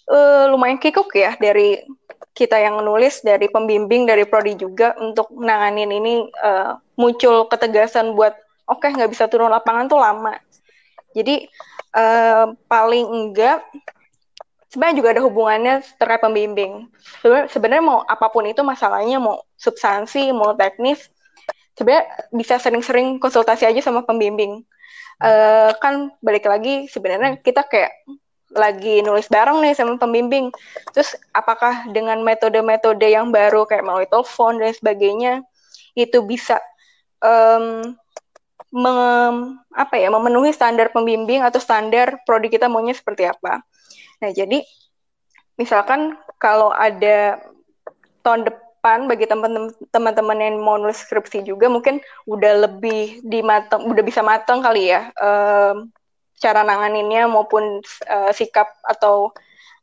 uh, 0.10 0.50
lumayan 0.50 0.82
kikuk 0.82 1.14
ya 1.14 1.38
dari 1.38 1.86
kita 2.34 2.58
yang 2.58 2.82
menulis, 2.82 3.22
dari 3.22 3.46
pembimbing, 3.46 4.10
dari 4.10 4.26
prodi 4.26 4.58
juga 4.58 4.98
untuk 4.98 5.30
menanganin 5.38 5.94
ini 5.94 6.26
uh, 6.42 6.82
muncul 6.98 7.46
ketegasan 7.46 8.18
buat 8.18 8.34
oke 8.66 8.82
okay, 8.82 8.98
nggak 8.98 9.14
bisa 9.14 9.30
turun 9.30 9.54
lapangan 9.54 9.86
tuh 9.86 10.02
lama. 10.02 10.34
Jadi 11.14 11.46
uh, 11.94 12.58
paling 12.66 13.06
enggak 13.06 13.62
sebenarnya 14.74 14.98
juga 14.98 15.10
ada 15.14 15.22
hubungannya 15.30 15.86
terkait 16.02 16.26
pembimbing. 16.26 16.90
Sebenarnya 17.54 17.86
mau 17.86 18.02
apa 18.02 18.34
pun 18.34 18.50
itu 18.50 18.66
masalahnya 18.66 19.22
mau 19.22 19.46
substansi, 19.62 20.34
mau 20.34 20.58
teknis, 20.58 21.06
sebenarnya 21.78 22.34
bisa 22.34 22.58
sering-sering 22.58 23.22
konsultasi 23.22 23.70
aja 23.70 23.86
sama 23.86 24.02
pembimbing. 24.02 24.66
Uh, 25.18 25.74
kan 25.82 26.14
balik 26.22 26.46
lagi 26.46 26.86
sebenarnya 26.94 27.42
kita 27.42 27.66
kayak 27.66 27.90
lagi 28.54 29.02
nulis 29.02 29.28
bareng 29.28 29.60
nih 29.66 29.74
sama 29.74 29.98
pembimbing. 30.00 30.54
Terus 30.94 31.18
apakah 31.34 31.90
dengan 31.92 32.22
metode-metode 32.22 33.08
yang 33.10 33.34
baru 33.34 33.66
kayak 33.66 33.84
melalui 33.84 34.08
telepon 34.08 34.62
dan 34.62 34.72
sebagainya 34.72 35.34
itu 35.98 36.22
bisa 36.24 36.62
um, 37.20 37.98
mem, 38.72 39.36
apa 39.74 39.96
ya 39.98 40.14
memenuhi 40.14 40.54
standar 40.54 40.94
pembimbing 40.94 41.42
atau 41.42 41.58
standar 41.58 42.22
prodi 42.24 42.48
kita 42.54 42.70
maunya 42.70 42.94
seperti 42.94 43.26
apa? 43.26 43.66
Nah, 44.22 44.32
jadi 44.34 44.62
misalkan 45.58 46.16
kalau 46.38 46.70
ada 46.70 47.42
tahun 48.22 48.46
depan 48.48 48.67
bagi 49.12 49.28
teman-teman 49.92 50.38
yang 50.40 50.56
mau 50.64 50.80
nulis 50.80 51.04
skripsi 51.04 51.44
juga 51.44 51.68
mungkin 51.68 52.00
udah 52.24 52.68
lebih 52.68 53.20
dimatang, 53.28 53.84
udah 53.84 54.04
bisa 54.06 54.24
matang 54.24 54.64
kali 54.64 54.94
ya 54.94 55.12
um, 55.20 55.92
cara 56.40 56.64
nanganinnya 56.64 57.28
maupun 57.28 57.84
uh, 58.08 58.32
sikap 58.32 58.72
atau 58.88 59.36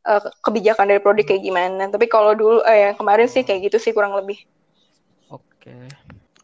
uh, 0.09 0.23
kebijakan 0.41 0.89
dari 0.89 1.01
prodi 1.05 1.29
kayak 1.29 1.45
gimana. 1.45 1.93
Tapi 1.93 2.09
kalau 2.09 2.33
dulu 2.33 2.65
eh, 2.65 2.89
yang 2.89 2.97
kemarin 2.97 3.29
sih 3.29 3.45
kayak 3.45 3.69
gitu 3.69 3.77
sih 3.77 3.93
kurang 3.93 4.17
lebih. 4.17 4.41
Oke. 5.29 5.91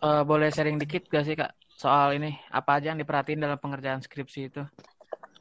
Uh, 0.05 0.21
boleh 0.26 0.52
sharing 0.52 0.76
dikit 0.76 1.09
gak 1.09 1.25
sih 1.25 1.37
Kak 1.37 1.52
soal 1.81 2.17
ini 2.17 2.37
apa 2.52 2.76
aja 2.76 2.93
yang 2.93 3.00
diperhatiin 3.00 3.40
dalam 3.40 3.57
pengerjaan 3.57 4.05
skripsi 4.05 4.40
itu? 4.52 4.64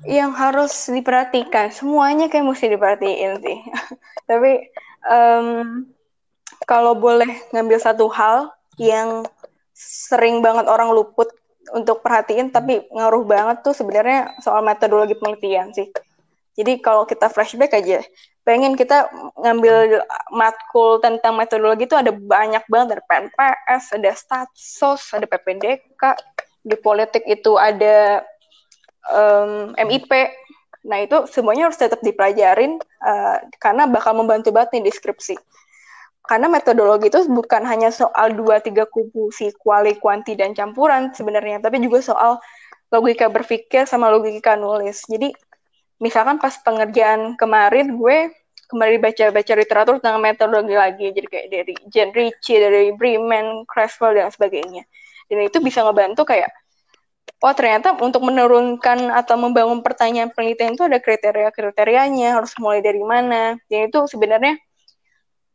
yang 0.07 0.31
harus 0.31 0.71
diperhatikan 0.87 1.75
semuanya 1.75 2.31
kayak 2.31 2.47
mesti 2.47 2.71
diperhatiin 2.71 3.43
sih 3.43 3.59
tapi 4.29 4.71
um, 5.03 5.83
kalau 6.69 6.93
boleh 6.93 7.49
ngambil 7.49 7.81
satu 7.81 8.05
hal 8.13 8.53
yang 8.77 9.25
sering 9.73 10.45
banget 10.45 10.69
orang 10.69 10.93
luput 10.93 11.33
untuk 11.73 12.05
perhatiin 12.05 12.53
tapi 12.53 12.85
ngaruh 12.93 13.25
banget 13.25 13.65
tuh 13.65 13.73
sebenarnya 13.73 14.37
soal 14.37 14.61
metodologi 14.61 15.17
penelitian 15.17 15.73
sih. 15.73 15.89
Jadi 16.53 16.77
kalau 16.77 17.09
kita 17.09 17.25
flashback 17.31 17.73
aja, 17.73 18.05
pengen 18.45 18.77
kita 18.77 19.09
ngambil 19.39 20.03
matkul 20.29 21.01
tentang 21.01 21.33
metodologi 21.33 21.89
itu 21.89 21.97
ada 21.97 22.13
banyak 22.13 22.61
banget 22.69 22.99
ada 22.99 23.03
PNPS, 23.07 23.83
ada 23.95 24.11
Statsos, 24.13 25.01
ada 25.15 25.25
PPDK, 25.25 26.03
di 26.61 26.75
politik 26.77 27.23
itu 27.25 27.55
ada 27.55 28.21
um, 29.09 29.71
MIP. 29.73 30.11
Nah 30.85 30.99
itu 31.01 31.25
semuanya 31.31 31.71
harus 31.71 31.79
tetap 31.79 32.03
dipelajarin 32.03 32.77
uh, 33.01 33.37
karena 33.57 33.87
bakal 33.87 34.13
membantu 34.13 34.51
banget 34.51 34.77
nih 34.77 34.91
deskripsi 34.91 35.39
karena 36.29 36.45
metodologi 36.45 37.09
itu 37.09 37.25
bukan 37.25 37.65
hanya 37.65 37.89
soal 37.89 38.37
dua 38.37 38.61
tiga 38.61 38.85
kubu 38.85 39.33
si 39.33 39.49
kuali, 39.57 39.97
kuanti 39.97 40.37
dan 40.37 40.53
campuran 40.53 41.09
sebenarnya, 41.09 41.57
tapi 41.57 41.81
juga 41.81 42.05
soal 42.05 42.37
logika 42.93 43.33
berpikir 43.33 43.89
sama 43.89 44.13
logika 44.13 44.53
nulis. 44.53 45.09
Jadi 45.09 45.33
misalkan 45.97 46.37
pas 46.37 46.53
pengerjaan 46.61 47.33
kemarin 47.33 47.97
gue 47.97 48.29
kembali 48.69 49.01
baca-baca 49.01 49.53
literatur 49.57 49.95
tentang 49.97 50.21
metodologi 50.21 50.77
lagi, 50.77 51.09
jadi 51.09 51.25
kayak 51.25 51.47
dari 51.49 51.73
Jen 51.89 52.13
Ritchie, 52.13 52.61
dari 52.61 52.93
Bremen, 52.93 53.65
Creswell 53.65 54.13
dan 54.13 54.29
sebagainya. 54.29 54.85
Dan 55.25 55.49
itu 55.49 55.57
bisa 55.65 55.81
ngebantu 55.81 56.29
kayak 56.29 56.53
oh 57.41 57.53
ternyata 57.57 57.97
untuk 57.97 58.21
menurunkan 58.21 59.09
atau 59.17 59.33
membangun 59.33 59.81
pertanyaan 59.81 60.29
penelitian 60.29 60.77
itu 60.77 60.85
ada 60.85 61.01
kriteria-kriterianya, 61.01 62.37
harus 62.37 62.53
mulai 62.61 62.85
dari 62.85 63.01
mana. 63.01 63.57
Dan 63.65 63.89
itu 63.89 64.05
sebenarnya 64.05 64.61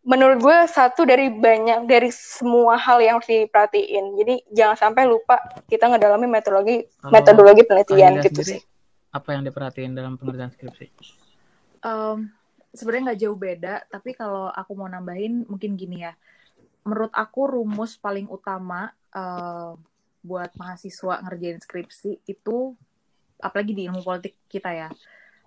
menurut 0.05 0.39
gue 0.45 0.59
satu 0.69 1.09
dari 1.09 1.33
banyak 1.33 1.89
dari 1.89 2.13
semua 2.13 2.77
hal 2.77 3.01
yang 3.01 3.19
harus 3.19 3.29
diperhatiin. 3.29 4.21
Jadi 4.21 4.35
jangan 4.53 4.77
sampai 4.77 5.09
lupa 5.09 5.41
kita 5.67 5.89
ngedalami 5.89 6.29
metodologi 6.29 6.85
Kalau 6.85 7.13
metodologi 7.13 7.63
penelitian 7.65 8.21
gitu 8.21 8.41
sih. 8.45 8.61
Apa 9.17 9.33
yang 9.33 9.43
diperhatiin 9.49 9.97
dalam 9.97 10.21
pengerjaan 10.21 10.53
skripsi? 10.53 10.87
Um, 11.81 12.29
Sebenarnya 12.75 13.15
nggak 13.15 13.21
jauh 13.23 13.39
beda, 13.39 13.75
tapi 13.87 14.19
kalau 14.19 14.51
aku 14.51 14.75
mau 14.75 14.91
nambahin 14.91 15.47
mungkin 15.47 15.79
gini 15.79 16.03
ya. 16.03 16.13
Menurut 16.83 17.15
aku 17.15 17.47
rumus 17.47 17.95
paling 17.95 18.27
utama 18.27 18.91
uh, 19.15 19.79
buat 20.27 20.51
mahasiswa 20.59 21.23
ngerjain 21.23 21.63
skripsi 21.63 22.27
itu, 22.27 22.75
apalagi 23.39 23.79
di 23.79 23.87
ilmu 23.87 24.03
politik 24.03 24.35
kita 24.51 24.75
ya, 24.75 24.89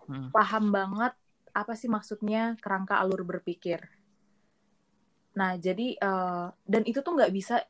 hmm. 0.07 0.31
paham 0.31 0.71
banget 0.71 1.13
apa 1.51 1.75
sih 1.75 1.91
maksudnya 1.91 2.55
kerangka 2.63 2.95
alur 2.95 3.27
berpikir 3.27 3.83
Nah, 5.38 5.53
jadi 5.62 5.94
uh, 6.01 6.50
dan 6.65 6.82
itu 6.89 7.06
tuh 7.06 7.13
nggak 7.13 7.29
bisa 7.29 7.62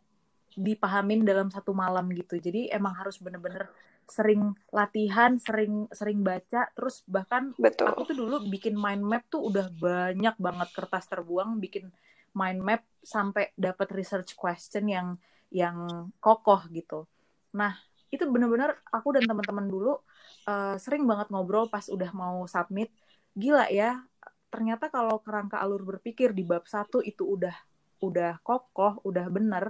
dipahamin 0.58 1.28
dalam 1.28 1.52
satu 1.52 1.76
malam 1.76 2.08
gitu. 2.16 2.40
Jadi 2.40 2.72
emang 2.72 2.96
harus 2.96 3.20
bener-bener 3.20 3.70
sering 4.08 4.56
latihan, 4.72 5.36
sering 5.36 5.86
sering 5.92 6.24
baca, 6.24 6.72
terus 6.72 7.04
bahkan 7.06 7.52
Betul. 7.60 7.92
aku 7.92 8.08
tuh 8.08 8.16
dulu 8.16 8.48
bikin 8.48 8.74
mind 8.74 9.04
map 9.04 9.28
tuh 9.28 9.52
udah 9.52 9.68
banyak 9.76 10.36
banget 10.40 10.70
kertas 10.72 11.12
terbuang 11.12 11.60
bikin 11.60 11.92
mind 12.32 12.64
map 12.64 12.82
sampai 13.04 13.52
dapat 13.60 13.92
research 13.92 14.34
question 14.40 14.88
yang 14.88 15.20
yang 15.52 16.08
kokoh 16.24 16.64
gitu. 16.72 17.04
Nah, 17.52 17.76
itu 18.08 18.24
bener-bener 18.32 18.80
aku 18.88 19.12
dan 19.12 19.28
teman-teman 19.28 19.68
dulu 19.68 20.00
uh, 20.48 20.80
sering 20.80 21.04
banget 21.04 21.28
ngobrol 21.28 21.68
pas 21.68 21.84
udah 21.92 22.12
mau 22.16 22.48
submit. 22.48 22.88
Gila 23.36 23.68
ya, 23.70 24.02
ternyata 24.48 24.88
kalau 24.88 25.20
kerangka 25.20 25.60
alur 25.60 25.84
berpikir 25.84 26.32
di 26.32 26.44
bab 26.48 26.64
satu 26.66 27.04
itu 27.04 27.24
udah 27.28 27.56
udah 28.02 28.40
kokoh, 28.46 29.02
udah 29.04 29.26
bener, 29.28 29.68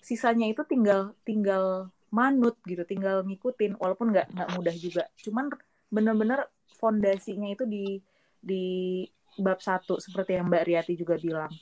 sisanya 0.00 0.48
itu 0.48 0.64
tinggal 0.64 1.12
tinggal 1.22 1.92
manut 2.08 2.56
gitu, 2.64 2.82
tinggal 2.88 3.22
ngikutin 3.26 3.76
walaupun 3.76 4.14
nggak 4.14 4.32
nggak 4.32 4.50
mudah 4.56 4.74
juga. 4.76 5.04
Cuman 5.20 5.52
bener-bener 5.92 6.48
fondasinya 6.80 7.52
itu 7.52 7.64
di 7.68 8.00
di 8.40 9.04
bab 9.36 9.60
satu 9.60 10.00
seperti 10.00 10.38
yang 10.40 10.48
Mbak 10.48 10.64
Riyati 10.64 10.94
juga 10.96 11.20
bilang. 11.20 11.52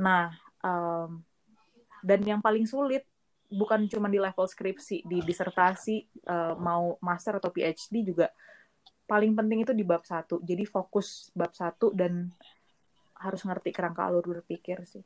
Nah, 0.00 0.32
um, 0.60 1.24
dan 2.04 2.20
yang 2.22 2.40
paling 2.44 2.68
sulit 2.68 3.08
bukan 3.46 3.86
cuma 3.88 4.10
di 4.10 4.18
level 4.18 4.44
skripsi, 4.44 5.06
di 5.06 5.22
disertasi 5.22 6.26
uh, 6.28 6.54
mau 6.58 6.98
master 7.00 7.38
atau 7.38 7.48
PhD 7.54 8.02
juga 8.02 8.28
paling 9.06 9.32
penting 9.38 9.62
itu 9.62 9.72
di 9.72 9.86
bab 9.86 10.02
satu. 10.02 10.42
Jadi 10.42 10.66
fokus 10.66 11.30
bab 11.32 11.54
satu 11.54 11.94
dan 11.94 12.30
harus 13.16 13.40
ngerti 13.46 13.72
kerangka 13.72 14.04
alur 14.04 14.26
berpikir 14.26 14.82
sih. 14.84 15.00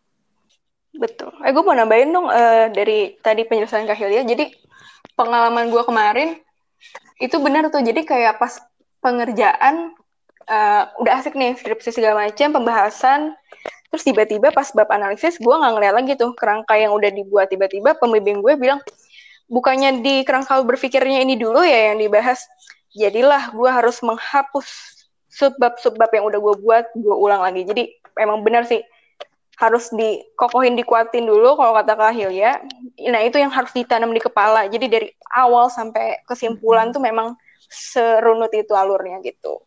Betul. 0.90 1.30
Eh 1.46 1.54
gue 1.54 1.62
mau 1.62 1.76
nambahin 1.76 2.10
dong 2.10 2.26
uh, 2.26 2.66
dari 2.72 3.14
tadi 3.22 3.46
penjelasan 3.46 3.86
Kak 3.86 3.94
Hilya. 3.94 4.26
Jadi 4.26 4.50
pengalaman 5.14 5.70
gue 5.70 5.82
kemarin 5.86 6.28
itu 7.22 7.36
benar 7.38 7.70
tuh. 7.70 7.84
Jadi 7.84 8.02
kayak 8.02 8.42
pas 8.42 8.58
pengerjaan 8.98 9.94
uh, 10.50 10.82
udah 10.98 11.22
asik 11.22 11.38
nih 11.38 11.54
skripsi 11.54 11.94
segala 11.94 12.26
macam 12.26 12.50
pembahasan. 12.50 13.36
Terus 13.90 14.02
tiba-tiba 14.02 14.50
pas 14.50 14.66
bab 14.74 14.90
analisis 14.90 15.38
gue 15.38 15.54
nggak 15.54 15.72
ngeliat 15.78 15.94
lagi 15.94 16.12
tuh 16.18 16.34
kerangka 16.34 16.74
yang 16.74 16.90
udah 16.90 17.10
dibuat. 17.14 17.52
Tiba-tiba 17.52 17.94
pembimbing 17.94 18.42
gue 18.42 18.58
bilang 18.58 18.82
bukannya 19.46 20.02
di 20.02 20.22
kerangka 20.26 20.62
berpikirnya 20.62 21.22
ini 21.22 21.38
dulu 21.38 21.62
ya 21.62 21.94
yang 21.94 21.98
dibahas 21.98 22.46
jadilah 22.94 23.54
gue 23.54 23.70
harus 23.70 24.02
menghapus 24.02 24.66
subbab-subbab 25.30 26.10
yang 26.10 26.24
udah 26.26 26.38
gue 26.42 26.54
buat, 26.58 26.84
gue 26.94 27.16
ulang 27.16 27.42
lagi. 27.42 27.62
Jadi 27.62 27.82
emang 28.18 28.42
benar 28.42 28.66
sih 28.66 28.82
harus 29.60 29.92
dikokohin, 29.92 30.72
dikuatin 30.74 31.28
dulu 31.28 31.54
kalau 31.60 31.76
kata 31.76 31.92
Kak 31.94 32.16
ya. 32.32 32.64
Nah 33.12 33.20
itu 33.22 33.36
yang 33.36 33.52
harus 33.52 33.70
ditanam 33.76 34.10
di 34.10 34.20
kepala. 34.20 34.66
Jadi 34.66 34.86
dari 34.88 35.08
awal 35.36 35.68
sampai 35.68 36.24
kesimpulan 36.24 36.90
tuh 36.90 37.04
memang 37.04 37.36
serunut 37.70 38.50
itu 38.56 38.72
alurnya 38.74 39.20
gitu. 39.22 39.62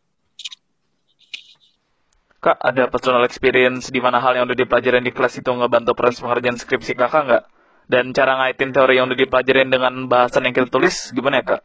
Kak, 2.44 2.60
ada 2.60 2.92
personal 2.92 3.24
experience 3.24 3.88
di 3.88 4.04
mana 4.04 4.20
hal 4.20 4.36
yang 4.36 4.44
udah 4.44 4.58
dipelajarin 4.58 5.00
di 5.00 5.16
kelas 5.16 5.40
itu 5.40 5.48
ngebantu 5.48 5.96
proses 5.96 6.20
pengerjaan 6.20 6.60
skripsi 6.60 6.92
kakak 6.92 7.22
nggak? 7.24 7.44
Dan 7.88 8.12
cara 8.12 8.36
ngaitin 8.36 8.68
teori 8.68 9.00
yang 9.00 9.08
udah 9.08 9.16
dipelajarin 9.16 9.72
dengan 9.72 10.04
bahasan 10.12 10.44
yang 10.44 10.52
kita 10.52 10.68
tulis 10.68 11.08
gimana 11.16 11.40
ya 11.40 11.56
kak? 11.56 11.62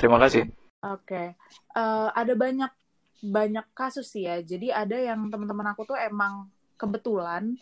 Terima 0.00 0.16
kasih. 0.16 0.48
Oke, 0.82 1.14
uh, 1.14 1.26
eh, 1.78 2.08
ada 2.10 2.34
banyak 2.34 2.72
banyak 3.22 3.66
kasus 3.70 4.10
sih 4.10 4.26
ya. 4.26 4.42
Jadi 4.42 4.74
ada 4.74 4.98
yang 4.98 5.30
teman-teman 5.30 5.70
aku 5.70 5.86
tuh 5.86 5.94
emang 5.94 6.50
kebetulan 6.74 7.54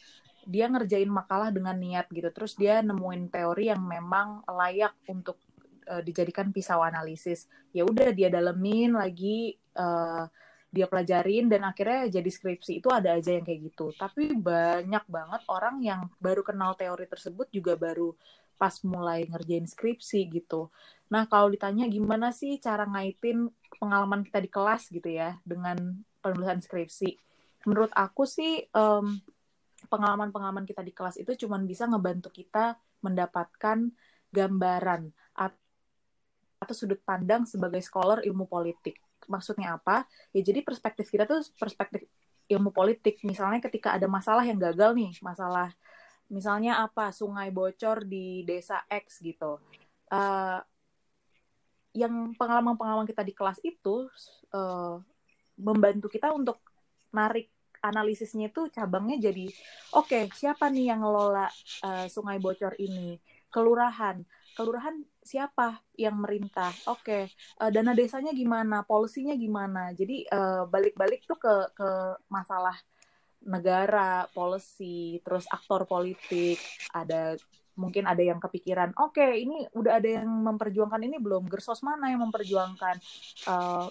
dia 0.49 0.65
ngerjain 0.73 1.13
makalah 1.13 1.53
dengan 1.53 1.77
niat 1.77 2.09
gitu. 2.09 2.33
Terus 2.33 2.57
dia 2.57 2.81
nemuin 2.81 3.29
teori 3.29 3.69
yang 3.69 3.85
memang 3.85 4.41
layak 4.49 4.97
untuk 5.13 5.37
uh, 5.85 6.01
dijadikan 6.01 6.49
pisau 6.49 6.81
analisis. 6.81 7.45
Ya 7.77 7.85
udah 7.85 8.09
dia 8.17 8.33
dalemin 8.33 8.97
lagi, 8.97 9.61
uh, 9.77 10.25
dia 10.71 10.87
pelajarin 10.87 11.51
dan 11.51 11.67
akhirnya 11.67 12.23
jadi 12.23 12.31
skripsi 12.31 12.79
itu 12.79 12.89
ada 12.95 13.19
aja 13.19 13.35
yang 13.35 13.43
kayak 13.43 13.75
gitu. 13.75 13.91
Tapi 13.95 14.39
banyak 14.39 15.05
banget 15.11 15.43
orang 15.51 15.83
yang 15.83 16.07
baru 16.23 16.47
kenal 16.47 16.79
teori 16.79 17.11
tersebut 17.11 17.51
juga 17.51 17.75
baru 17.75 18.15
pas 18.55 18.79
mulai 18.87 19.27
ngerjain 19.27 19.67
skripsi 19.67 20.31
gitu. 20.31 20.71
Nah, 21.11 21.27
kalau 21.27 21.51
ditanya 21.51 21.91
gimana 21.91 22.31
sih 22.31 22.61
cara 22.63 22.87
ngaitin 22.87 23.51
pengalaman 23.83 24.23
kita 24.23 24.39
di 24.39 24.51
kelas 24.53 24.93
gitu 24.93 25.11
ya 25.11 25.35
dengan 25.43 25.77
penulisan 26.23 26.63
skripsi. 26.63 27.11
Menurut 27.67 27.91
aku 27.97 28.29
sih 28.29 28.63
um, 28.71 29.19
pengalaman-pengalaman 29.91 30.69
kita 30.69 30.85
di 30.87 30.93
kelas 30.95 31.19
itu 31.19 31.35
cuma 31.35 31.59
bisa 31.59 31.89
ngebantu 31.89 32.31
kita 32.31 32.79
mendapatkan 33.01 33.91
gambaran 34.31 35.11
atau 36.61 36.75
sudut 36.77 37.01
pandang 37.01 37.49
sebagai 37.49 37.81
scholar 37.81 38.21
ilmu 38.21 38.45
politik. 38.45 39.01
Maksudnya 39.29 39.77
apa? 39.77 40.07
Ya 40.31 40.41
jadi 40.41 40.63
perspektif 40.65 41.11
kita 41.11 41.27
tuh 41.27 41.43
perspektif 41.59 42.07
ilmu 42.49 42.71
politik. 42.71 43.21
Misalnya 43.27 43.61
ketika 43.61 43.95
ada 43.97 44.07
masalah 44.07 44.47
yang 44.47 44.59
gagal 44.59 44.95
nih, 44.97 45.13
masalah 45.21 45.75
misalnya 46.31 46.79
apa 46.87 47.11
sungai 47.11 47.51
bocor 47.51 48.07
di 48.07 48.47
desa 48.47 48.87
X 48.87 49.19
gitu 49.19 49.59
uh, 50.15 50.59
yang 51.91 52.39
pengalaman-pengalaman 52.39 53.03
kita 53.03 53.27
di 53.27 53.35
kelas 53.35 53.59
itu 53.67 54.07
uh, 54.55 54.97
membantu 55.59 56.07
kita 56.07 56.31
untuk 56.31 56.63
narik 57.11 57.51
analisisnya 57.83 58.55
itu 58.55 58.71
cabangnya 58.71 59.19
jadi 59.19 59.51
oke 59.99 60.07
okay, 60.07 60.23
siapa 60.31 60.71
nih 60.71 60.95
yang 60.95 61.03
ngelola 61.03 61.51
uh, 61.83 62.07
sungai 62.07 62.39
bocor 62.39 62.79
ini 62.79 63.19
kelurahan 63.51 64.23
kelurahan 64.55 65.03
siapa 65.31 65.79
yang 65.95 66.19
merintah? 66.19 66.75
Oke 66.91 67.07
okay. 67.07 67.23
uh, 67.63 67.71
dana 67.71 67.95
desanya 67.95 68.35
gimana? 68.35 68.83
Polisinya 68.83 69.39
gimana? 69.39 69.95
Jadi 69.95 70.27
balik-balik 70.67 71.23
uh, 71.23 71.27
tuh 71.31 71.39
ke 71.39 71.55
ke 71.79 71.91
masalah 72.27 72.75
negara, 73.47 74.27
policy, 74.35 75.23
terus 75.23 75.47
aktor 75.49 75.87
politik, 75.87 76.59
ada 76.93 77.39
mungkin 77.79 78.05
ada 78.05 78.21
yang 78.21 78.37
kepikiran, 78.37 78.93
oke 79.01 79.17
okay, 79.17 79.41
ini 79.41 79.65
udah 79.73 79.97
ada 79.97 80.21
yang 80.21 80.29
memperjuangkan 80.29 81.01
ini 81.01 81.17
belum, 81.17 81.49
gersos 81.49 81.81
mana 81.81 82.13
yang 82.13 82.21
memperjuangkan? 82.21 83.01
Uh, 83.49 83.89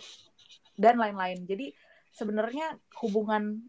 dan 0.80 0.96
lain-lain. 0.96 1.44
Jadi 1.44 1.76
sebenarnya 2.16 2.80
hubungan 3.04 3.68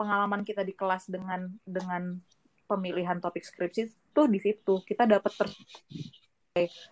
pengalaman 0.00 0.40
kita 0.40 0.64
di 0.64 0.72
kelas 0.72 1.12
dengan 1.12 1.52
dengan 1.68 2.16
pemilihan 2.64 3.20
topik 3.20 3.44
skripsi 3.44 4.14
tuh 4.16 4.26
di 4.32 4.40
situ. 4.40 4.80
Kita 4.80 5.04
dapat 5.04 5.32
ter 5.36 5.48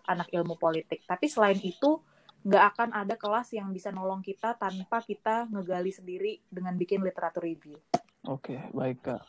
anak 0.04 0.28
ilmu 0.30 0.60
politik 0.60 1.02
tapi 1.08 1.26
selain 1.26 1.58
itu 1.58 2.00
nggak 2.44 2.64
akan 2.76 2.88
ada 2.92 3.16
kelas 3.16 3.56
yang 3.56 3.72
bisa 3.72 3.88
nolong 3.88 4.20
kita 4.20 4.52
tanpa 4.60 5.00
kita 5.00 5.48
ngegali 5.48 5.88
sendiri 5.88 6.32
dengan 6.52 6.76
bikin 6.76 7.00
literatur 7.00 7.48
review. 7.48 7.80
Oke, 8.28 8.60
baik 8.76 9.00
kak. 9.00 9.24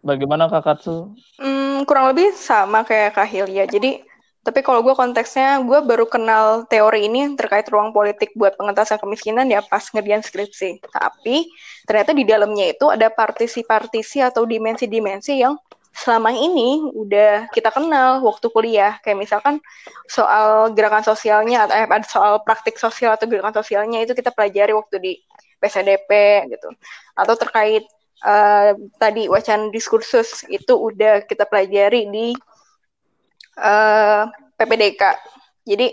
Bagaimana 0.00 0.48
kak 0.48 0.64
Katsu? 0.64 1.12
Hmm, 1.36 1.84
kurang 1.84 2.16
lebih 2.16 2.32
sama 2.32 2.88
kayak 2.88 3.20
Kak 3.20 3.28
Hilya. 3.28 3.68
Jadi, 3.68 4.00
tapi 4.40 4.64
kalau 4.64 4.80
gue 4.80 4.96
konteksnya, 4.96 5.60
gue 5.60 5.84
baru 5.84 6.08
kenal 6.08 6.64
teori 6.72 7.04
ini 7.04 7.36
terkait 7.36 7.68
ruang 7.68 7.92
politik 7.92 8.32
buat 8.32 8.56
pengentasan 8.56 8.96
kemiskinan 8.96 9.52
ya 9.52 9.60
pas 9.60 9.84
ngerjain 9.92 10.24
skripsi. 10.24 10.80
Tapi, 10.88 11.52
ternyata 11.84 12.16
di 12.16 12.24
dalamnya 12.24 12.72
itu 12.72 12.88
ada 12.88 13.12
partisi-partisi 13.12 14.24
atau 14.24 14.48
dimensi-dimensi 14.48 15.36
yang 15.36 15.60
selama 15.90 16.30
ini 16.30 16.86
udah 16.94 17.50
kita 17.50 17.74
kenal 17.74 18.22
waktu 18.22 18.46
kuliah. 18.50 18.96
Kayak 19.02 19.18
misalkan 19.26 19.54
soal 20.06 20.72
gerakan 20.72 21.02
sosialnya 21.02 21.66
atau 21.66 21.74
eh, 21.76 22.06
soal 22.06 22.34
praktik 22.46 22.78
sosial 22.78 23.14
atau 23.14 23.26
gerakan 23.26 23.54
sosialnya 23.60 24.02
itu 24.02 24.14
kita 24.14 24.30
pelajari 24.30 24.72
waktu 24.72 24.96
di 25.02 25.12
PSDP 25.60 26.10
gitu. 26.50 26.68
Atau 27.18 27.34
terkait 27.36 27.84
uh, 28.24 28.72
tadi 28.96 29.28
wacana 29.28 29.68
diskursus 29.68 30.46
itu 30.48 30.72
udah 30.72 31.26
kita 31.26 31.44
pelajari 31.44 32.08
di 32.08 32.26
uh, 33.60 34.24
eh, 34.24 34.24
PPDK 34.56 35.02
jadi 35.64 35.92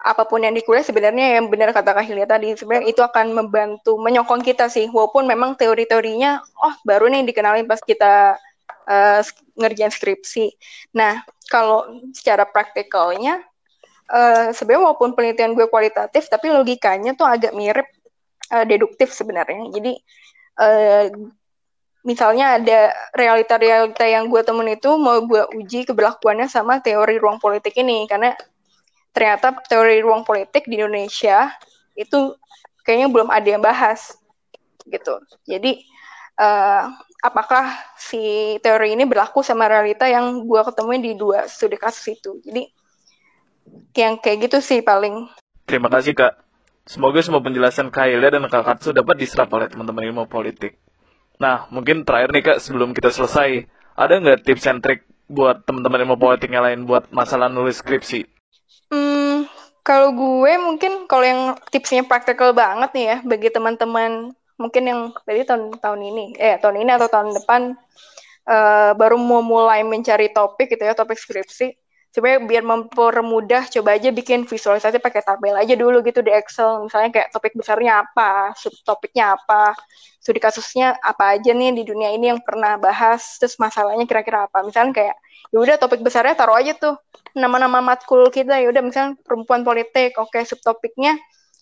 apa 0.00 0.22
pun 0.24 0.40
yang 0.40 0.54
dikuliah 0.54 0.86
sebenarnya 0.86 1.36
yang 1.36 1.50
benar 1.50 1.74
kata 1.74 1.92
Kak 1.92 2.06
Hilya 2.06 2.24
tadi 2.24 2.54
sebenarnya 2.54 2.88
itu 2.88 3.02
akan 3.02 3.34
membantu 3.34 3.98
menyokong 3.98 4.40
kita 4.40 4.70
sih. 4.70 4.86
Walaupun 4.88 5.26
memang 5.26 5.58
teori-teorinya 5.58 6.40
oh 6.40 6.74
baru 6.86 7.10
nih 7.10 7.26
dikenalin 7.26 7.66
pas 7.66 7.82
kita 7.82 8.38
uh, 8.86 9.20
ngerjain 9.58 9.92
skripsi. 9.92 10.54
Nah, 10.96 11.20
kalau 11.50 11.88
secara 12.14 12.46
praktikalnya, 12.46 13.42
uh, 14.08 14.54
sebenarnya 14.54 14.82
walaupun 14.86 15.12
penelitian 15.12 15.52
gue 15.52 15.66
kualitatif, 15.66 16.30
tapi 16.30 16.48
logikanya 16.48 17.12
tuh 17.18 17.26
agak 17.26 17.52
mirip 17.52 17.88
uh, 18.54 18.64
deduktif 18.64 19.10
sebenarnya. 19.10 19.68
Jadi, 19.74 19.92
uh, 20.60 21.04
misalnya 22.00 22.56
ada 22.56 22.96
realita-realita 23.12 24.08
yang 24.08 24.32
gue 24.32 24.40
temen 24.40 24.72
itu 24.72 24.88
mau 24.96 25.20
gue 25.20 25.44
uji 25.60 25.84
keberlakuannya 25.84 26.48
sama 26.48 26.80
teori 26.80 27.20
ruang 27.20 27.36
politik 27.36 27.76
ini, 27.76 28.08
karena 28.08 28.32
ternyata 29.12 29.52
teori 29.66 30.00
ruang 30.00 30.24
politik 30.24 30.64
di 30.70 30.80
Indonesia 30.80 31.50
itu 31.98 32.32
kayaknya 32.86 33.10
belum 33.12 33.28
ada 33.28 33.44
yang 33.44 33.60
bahas 33.60 34.16
gitu. 34.88 35.20
Jadi 35.44 35.84
uh, 36.40 36.88
apakah 37.20 37.72
si 37.96 38.56
teori 38.64 38.96
ini 38.96 39.04
berlaku 39.04 39.44
sama 39.44 39.68
realita 39.68 40.08
yang 40.08 40.44
gue 40.44 40.60
ketemuin 40.64 41.04
di 41.04 41.12
dua 41.16 41.46
studi 41.46 41.76
kasus 41.76 42.16
itu. 42.16 42.40
Jadi 42.44 42.68
yang 43.96 44.18
kayak 44.18 44.50
gitu 44.50 44.58
sih 44.64 44.80
paling. 44.80 45.28
Terima 45.68 45.92
kasih 45.92 46.16
kak. 46.16 46.34
Semoga 46.88 47.22
semua 47.22 47.38
penjelasan 47.38 47.92
Kak 47.92 48.08
Hilda 48.10 48.34
dan 48.34 48.50
Kak 48.50 48.66
Katsu 48.66 48.90
dapat 48.90 49.14
diserap 49.20 49.46
oleh 49.54 49.70
teman-teman 49.70 50.10
ilmu 50.10 50.26
politik. 50.26 50.80
Nah, 51.38 51.70
mungkin 51.70 52.02
terakhir 52.02 52.34
nih 52.34 52.42
Kak, 52.50 52.58
sebelum 52.58 52.90
kita 52.96 53.14
selesai, 53.14 53.68
ada 53.94 54.14
nggak 54.18 54.42
tips 54.42 54.66
and 54.66 54.82
trick 54.82 55.06
buat 55.30 55.62
teman-teman 55.62 56.02
ilmu 56.02 56.18
politik 56.18 56.50
yang 56.50 56.66
lain 56.66 56.90
buat 56.90 57.06
masalah 57.14 57.46
nulis 57.46 57.78
skripsi? 57.78 58.26
Hmm, 58.90 59.46
kalau 59.86 60.10
gue 60.10 60.52
mungkin 60.58 61.06
kalau 61.06 61.22
yang 61.22 61.42
tipsnya 61.70 62.02
praktikal 62.02 62.50
banget 62.50 62.90
nih 62.90 63.04
ya 63.06 63.16
bagi 63.22 63.48
teman-teman 63.54 64.34
mungkin 64.60 64.82
yang 64.84 65.00
tadi 65.24 65.42
tahun 65.48 65.80
tahun 65.80 66.00
ini 66.04 66.24
eh 66.36 66.60
tahun 66.60 66.84
ini 66.84 66.90
atau 67.00 67.08
tahun 67.08 67.32
depan 67.40 67.72
uh, 68.44 68.92
baru 68.92 69.16
mau 69.16 69.40
mulai 69.40 69.80
mencari 69.80 70.28
topik 70.30 70.76
gitu 70.76 70.84
ya 70.84 70.92
topik 70.92 71.16
skripsi. 71.16 71.72
Sebenarnya 72.10 72.42
biar 72.42 72.64
mempermudah 72.66 73.70
coba 73.70 73.94
aja 73.94 74.10
bikin 74.10 74.42
visualisasi 74.42 74.98
pakai 74.98 75.22
tabel 75.22 75.54
aja 75.54 75.78
dulu 75.78 76.02
gitu 76.02 76.26
di 76.26 76.34
Excel. 76.34 76.82
Misalnya 76.82 77.14
kayak 77.14 77.28
topik 77.30 77.54
besarnya 77.54 78.02
apa 78.02 78.50
subtopiknya 78.58 79.38
apa 79.38 79.78
studi 80.18 80.42
kasusnya 80.42 80.98
apa 80.98 81.38
aja 81.38 81.54
nih 81.54 81.70
di 81.70 81.86
dunia 81.86 82.10
ini 82.10 82.34
yang 82.34 82.42
pernah 82.42 82.74
bahas 82.82 83.38
terus 83.38 83.54
masalahnya 83.62 84.10
kira-kira 84.10 84.50
apa. 84.50 84.66
Misalnya 84.66 84.90
kayak 84.90 85.16
ya 85.54 85.58
udah 85.62 85.76
topik 85.78 86.02
besarnya 86.02 86.34
taruh 86.34 86.58
aja 86.58 86.74
tuh 86.74 86.98
nama-nama 87.38 87.78
matkul 87.78 88.26
kita. 88.34 88.58
Ya 88.58 88.66
udah 88.66 88.82
misalnya 88.82 89.14
perempuan 89.22 89.62
politik 89.62 90.18
oke 90.18 90.42
subtopiknya 90.42 91.14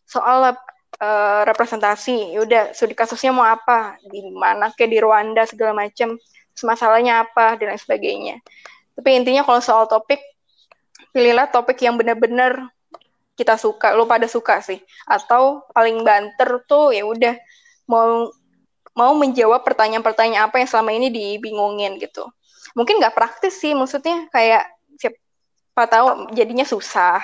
soal 0.08 0.56
uh, 0.96 1.42
representasi 1.44 2.32
yaudah 2.34 2.72
studi 2.72 2.96
kasusnya 2.96 3.30
mau 3.30 3.44
apa 3.44 4.00
di 4.08 4.32
mana 4.32 4.72
kayak 4.72 4.90
di 4.90 4.98
Rwanda 4.98 5.44
segala 5.44 5.76
macam 5.76 6.16
masalahnya 6.64 7.22
apa 7.22 7.54
dan 7.60 7.74
lain 7.74 7.80
sebagainya. 7.80 8.34
Tapi 8.98 9.08
intinya 9.14 9.46
kalau 9.46 9.62
soal 9.62 9.86
topik 9.86 10.18
pilihlah 11.14 11.46
topik 11.54 11.78
yang 11.78 11.94
benar-benar 11.94 12.66
kita 13.38 13.54
suka 13.54 13.94
lo 13.94 14.10
pada 14.10 14.26
suka 14.26 14.58
sih. 14.58 14.82
Atau 15.06 15.62
paling 15.70 16.02
banter 16.02 16.66
tuh 16.66 16.90
ya 16.90 17.06
udah 17.06 17.38
mau 17.86 18.34
mau 18.98 19.14
menjawab 19.14 19.62
pertanyaan-pertanyaan 19.62 20.50
apa 20.50 20.58
yang 20.58 20.66
selama 20.66 20.90
ini 20.90 21.14
dibingungin 21.14 22.02
gitu. 22.02 22.26
Mungkin 22.74 22.98
nggak 22.98 23.14
praktis 23.14 23.54
sih 23.62 23.70
maksudnya 23.78 24.26
kayak 24.34 24.66
siapa 24.98 25.82
tahu 25.86 26.34
jadinya 26.34 26.66
susah 26.66 27.22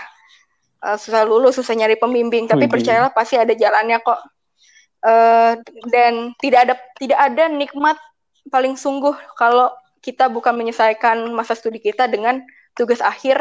uh, 0.85 0.99
susah 1.01 1.25
lulus, 1.25 1.57
susah 1.57 1.73
nyari 1.73 1.97
pembimbing, 1.97 2.45
tapi 2.45 2.69
percayalah 2.69 3.11
pasti 3.11 3.41
ada 3.41 3.57
jalannya 3.57 3.99
kok. 4.05 4.21
Uh, 5.05 5.61
dan 5.93 6.33
tidak 6.41 6.61
ada 6.65 6.75
tidak 6.97 7.19
ada 7.21 7.45
nikmat 7.53 7.97
paling 8.49 8.73
sungguh 8.73 9.13
kalau 9.37 9.69
kita 10.01 10.33
bukan 10.33 10.57
menyelesaikan 10.57 11.29
masa 11.33 11.53
studi 11.53 11.77
kita 11.81 12.09
dengan 12.09 12.41
tugas 12.73 13.05
akhir 13.05 13.41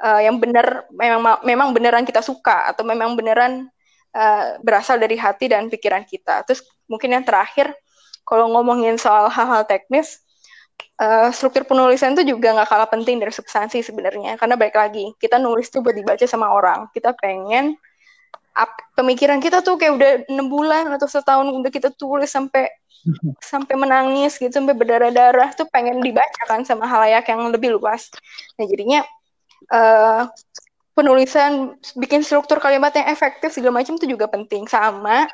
uh, 0.00 0.20
yang 0.20 0.40
benar 0.40 0.88
memang 0.92 1.40
memang 1.44 1.68
beneran 1.76 2.04
kita 2.04 2.20
suka 2.24 2.68
atau 2.72 2.84
memang 2.84 3.12
beneran 3.12 3.68
uh, 4.16 4.56
berasal 4.60 5.00
dari 5.00 5.16
hati 5.16 5.52
dan 5.52 5.68
pikiran 5.68 6.04
kita. 6.04 6.44
Terus 6.48 6.64
mungkin 6.88 7.12
yang 7.16 7.24
terakhir 7.24 7.72
kalau 8.24 8.52
ngomongin 8.52 8.96
soal 8.96 9.28
hal-hal 9.28 9.64
teknis 9.64 10.25
uh, 11.00 11.28
struktur 11.32 11.64
penulisan 11.68 12.16
itu 12.16 12.36
juga 12.36 12.56
nggak 12.56 12.68
kalah 12.68 12.88
penting 12.88 13.20
dari 13.20 13.32
substansi 13.32 13.80
sebenarnya. 13.84 14.36
Karena 14.40 14.56
baik 14.56 14.76
lagi 14.76 15.12
kita 15.20 15.36
nulis 15.40 15.68
tuh 15.68 15.84
buat 15.84 15.96
dibaca 15.96 16.24
sama 16.24 16.52
orang. 16.52 16.88
Kita 16.92 17.12
pengen 17.16 17.76
up, 18.56 18.72
pemikiran 18.96 19.38
kita 19.38 19.60
tuh 19.60 19.76
kayak 19.76 19.92
udah 19.96 20.10
enam 20.32 20.48
bulan 20.48 20.88
atau 20.96 21.06
setahun 21.06 21.46
udah 21.52 21.70
kita 21.70 21.92
tulis 21.94 22.28
sampai 22.32 22.72
sampai 23.52 23.74
menangis 23.76 24.40
gitu 24.40 24.50
sampai 24.50 24.74
berdarah-darah 24.74 25.54
tuh 25.54 25.68
pengen 25.70 26.02
dibaca 26.02 26.42
kan 26.48 26.64
sama 26.64 26.88
halayak 26.88 27.28
yang 27.28 27.52
lebih 27.52 27.76
luas. 27.76 28.08
Nah 28.56 28.64
jadinya 28.66 29.04
uh, 29.70 30.26
penulisan 30.96 31.76
bikin 32.00 32.24
struktur 32.24 32.56
kalimat 32.56 32.90
yang 32.96 33.06
efektif 33.12 33.52
segala 33.52 33.84
macam 33.84 34.00
itu 34.00 34.08
juga 34.08 34.26
penting. 34.26 34.64
Sama 34.64 35.28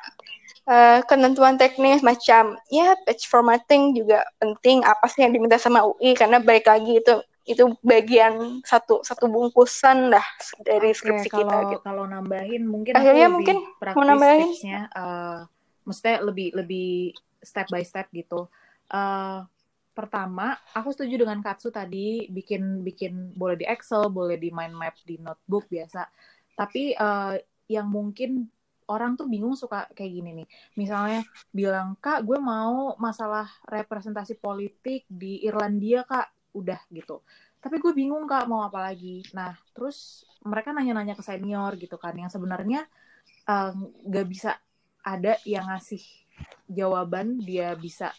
uh, 0.66 1.00
ketentuan 1.06 1.58
teknis 1.58 2.02
macam 2.04 2.58
ya 2.70 2.94
page 3.06 3.26
formatting 3.26 3.96
juga 3.96 4.22
penting 4.38 4.82
apa 4.86 5.06
sih 5.10 5.26
yang 5.26 5.32
diminta 5.34 5.58
sama 5.58 5.82
UI 5.86 6.14
karena 6.14 6.38
baik 6.38 6.66
lagi 6.66 6.98
itu 7.02 7.14
itu 7.42 7.74
bagian 7.82 8.62
satu 8.62 9.02
satu 9.02 9.26
bungkusan 9.26 10.14
dah 10.14 10.26
dari 10.62 10.94
skripsi 10.94 11.26
kalau, 11.26 11.42
kita 11.42 11.56
gitu. 11.74 11.82
Kalau 11.82 12.04
nambahin 12.06 12.62
mungkin 12.62 12.94
akhirnya 12.94 13.26
mungkin 13.26 13.56
mau 13.98 14.04
nambahin 14.06 14.50
uh, 14.94 15.42
maksudnya 15.82 16.22
lebih 16.22 16.54
lebih 16.54 17.10
step 17.42 17.66
by 17.66 17.82
step 17.82 18.06
gitu. 18.14 18.46
Uh, 18.86 19.42
pertama, 19.92 20.56
aku 20.72 20.94
setuju 20.94 21.26
dengan 21.26 21.42
Katsu 21.42 21.74
tadi 21.74 22.30
bikin 22.30 22.86
bikin 22.86 23.34
boleh 23.34 23.58
di 23.58 23.66
Excel, 23.66 24.06
boleh 24.08 24.38
di 24.38 24.54
mind 24.54 24.78
map 24.78 24.94
di 25.02 25.18
notebook 25.18 25.66
biasa. 25.66 26.06
Tapi 26.54 26.94
uh, 26.94 27.34
yang 27.66 27.90
mungkin 27.90 28.46
orang 28.88 29.14
tuh 29.14 29.26
bingung 29.30 29.54
suka 29.54 29.86
kayak 29.92 30.12
gini 30.12 30.30
nih. 30.42 30.48
Misalnya 30.78 31.20
bilang, 31.54 31.94
"Kak, 31.98 32.24
gue 32.26 32.38
mau 32.38 32.96
masalah 32.98 33.46
representasi 33.68 34.38
politik 34.38 35.06
di 35.06 35.42
Irlandia, 35.44 36.02
Kak." 36.06 36.54
Udah 36.56 36.80
gitu. 36.92 37.22
Tapi 37.62 37.78
gue 37.78 37.92
bingung, 37.94 38.26
Kak, 38.26 38.50
mau 38.50 38.66
apa 38.66 38.90
lagi. 38.90 39.22
Nah, 39.32 39.54
terus 39.72 40.26
mereka 40.42 40.74
nanya-nanya 40.74 41.14
ke 41.14 41.22
senior 41.22 41.78
gitu 41.78 41.94
kan, 41.96 42.12
yang 42.18 42.28
sebenarnya 42.28 42.84
uh, 43.46 43.72
gak 44.10 44.26
bisa 44.26 44.58
ada 45.02 45.38
yang 45.46 45.70
ngasih 45.70 46.02
jawaban, 46.66 47.38
dia 47.38 47.74
bisa 47.78 48.10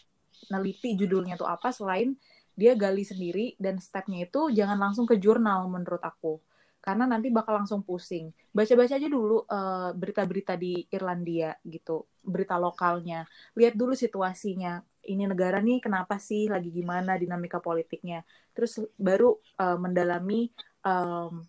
neliti 0.48 0.96
judulnya 0.96 1.40
tuh 1.40 1.48
apa 1.48 1.72
selain 1.72 2.16
dia 2.54 2.78
gali 2.78 3.02
sendiri 3.02 3.58
dan 3.58 3.82
stepnya 3.82 4.30
itu 4.30 4.52
jangan 4.54 4.78
langsung 4.78 5.08
ke 5.08 5.18
jurnal 5.18 5.66
menurut 5.66 6.02
aku 6.04 6.38
karena 6.84 7.08
nanti 7.08 7.32
bakal 7.32 7.64
langsung 7.64 7.80
pusing. 7.80 8.28
Baca-baca 8.52 9.00
aja 9.00 9.08
dulu 9.08 9.48
eh, 9.48 9.90
berita-berita 9.96 10.52
di 10.60 10.84
Irlandia 10.92 11.56
gitu, 11.64 12.04
berita 12.20 12.60
lokalnya. 12.60 13.24
Lihat 13.56 13.72
dulu 13.72 13.96
situasinya. 13.96 14.84
Ini 15.04 15.24
negara 15.24 15.64
nih 15.64 15.80
kenapa 15.80 16.20
sih, 16.20 16.48
lagi 16.52 16.68
gimana 16.68 17.16
dinamika 17.16 17.60
politiknya. 17.60 18.24
Terus 18.56 18.80
baru 18.96 19.36
uh, 19.60 19.76
mendalami 19.76 20.48
um, 20.80 21.44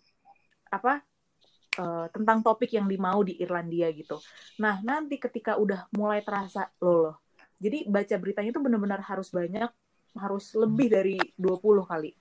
apa 0.68 1.00
uh, 1.80 2.06
tentang 2.12 2.44
topik 2.44 2.76
yang 2.76 2.84
dimau 2.84 3.24
di 3.24 3.40
Irlandia 3.40 3.88
gitu. 3.96 4.20
Nah, 4.60 4.84
nanti 4.84 5.16
ketika 5.16 5.56
udah 5.56 5.88
mulai 5.96 6.20
terasa 6.20 6.68
loh 6.84 7.08
loh. 7.08 7.16
Jadi 7.56 7.88
baca 7.88 8.16
beritanya 8.20 8.52
itu 8.52 8.60
benar-benar 8.60 9.00
harus 9.00 9.32
banyak, 9.32 9.72
harus 10.20 10.52
lebih 10.52 10.92
dari 10.92 11.16
20 11.40 11.88
kali. 11.88 12.12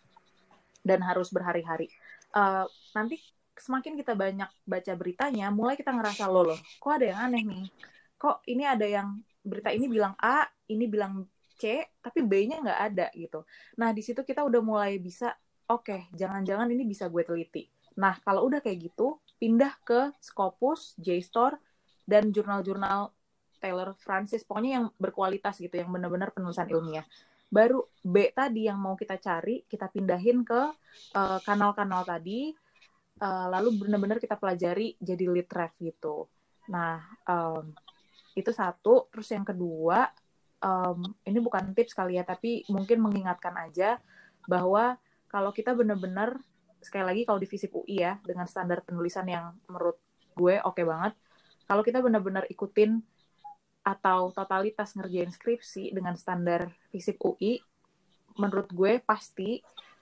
Dan 0.85 1.03
harus 1.03 1.33
berhari-hari. 1.35 1.91
Uh, 2.35 2.67
nanti 2.91 3.15
semakin 3.55 3.95
kita 3.95 4.11
banyak 4.11 4.51
baca 4.67 4.93
beritanya, 4.99 5.47
mulai 5.47 5.79
kita 5.79 5.95
ngerasa 5.95 6.27
loh 6.27 6.51
loh, 6.51 6.59
kok 6.59 6.91
ada 6.91 7.05
yang 7.15 7.19
aneh 7.31 7.43
nih. 7.47 7.65
Kok 8.19 8.43
ini 8.51 8.63
ada 8.67 8.83
yang 8.83 9.23
berita 9.39 9.71
ini 9.71 9.87
bilang 9.87 10.13
A, 10.19 10.43
ini 10.67 10.85
bilang 10.91 11.23
C, 11.55 11.87
tapi 12.03 12.19
B-nya 12.27 12.59
nggak 12.59 12.81
ada 12.91 13.07
gitu. 13.15 13.47
Nah, 13.79 13.95
di 13.95 14.03
situ 14.03 14.27
kita 14.27 14.43
udah 14.43 14.59
mulai 14.59 14.99
bisa, 14.99 15.31
oke, 15.71 15.87
okay, 15.87 16.01
jangan-jangan 16.11 16.67
ini 16.67 16.83
bisa 16.83 17.07
gue 17.07 17.23
teliti. 17.23 17.71
Nah, 17.95 18.19
kalau 18.19 18.43
udah 18.51 18.59
kayak 18.59 18.91
gitu, 18.91 19.23
pindah 19.39 19.71
ke 19.87 20.11
Scopus, 20.19 20.99
JSTOR, 20.99 21.55
dan 22.03 22.35
jurnal-jurnal 22.35 23.15
Taylor 23.63 23.95
Francis, 23.95 24.43
pokoknya 24.43 24.71
yang 24.83 24.85
berkualitas 24.99 25.57
gitu, 25.63 25.79
yang 25.79 25.89
benar-benar 25.89 26.35
penulisan 26.35 26.67
ilmiah. 26.67 27.07
Baru 27.49 27.93
B 28.01 28.31
tadi 28.35 28.67
yang 28.67 28.81
mau 28.81 28.97
kita 28.97 29.17
cari, 29.21 29.63
kita 29.65 29.87
pindahin 29.89 30.43
ke 30.43 30.61
uh, 31.15 31.39
kanal-kanal 31.45 32.03
uh, 32.03 32.07
tadi, 32.07 32.51
uh, 33.21 33.47
lalu 33.49 33.85
benar-benar 33.85 34.17
kita 34.19 34.35
pelajari 34.35 34.97
jadi 34.99 35.25
lead 35.29 35.49
ref 35.49 35.73
gitu. 35.79 36.27
Nah, 36.69 36.99
um, 37.29 37.71
itu 38.35 38.51
satu. 38.51 39.07
Terus 39.13 39.29
yang 39.31 39.45
kedua, 39.45 40.09
um, 40.61 41.05
ini 41.23 41.39
bukan 41.39 41.71
tips 41.77 41.95
kali 41.95 42.17
ya, 42.19 42.23
tapi 42.27 42.65
mungkin 42.67 42.99
mengingatkan 42.99 43.55
aja 43.55 44.01
bahwa 44.49 44.97
kalau 45.29 45.51
kita 45.51 45.73
benar-benar 45.73 46.37
sekali 46.85 47.01
lagi 47.01 47.21
kalau 47.25 47.41
di 47.41 47.49
fisip 47.49 47.73
UI 47.73 47.97
ya 48.05 48.21
dengan 48.21 48.45
standar 48.45 48.85
penulisan 48.85 49.25
yang 49.25 49.57
menurut 49.65 49.97
gue 50.37 50.61
oke 50.61 50.77
okay 50.77 50.85
banget 50.85 51.13
kalau 51.65 51.81
kita 51.81 51.97
benar-benar 51.97 52.45
ikutin 52.45 53.01
atau 53.85 54.33
totalitas 54.33 54.97
ngerjain 54.97 55.29
skripsi 55.29 55.93
dengan 55.93 56.17
standar 56.17 56.73
fisip 56.89 57.21
UI 57.21 57.61
menurut 58.41 58.67
gue 58.73 58.99
pasti 59.05 59.61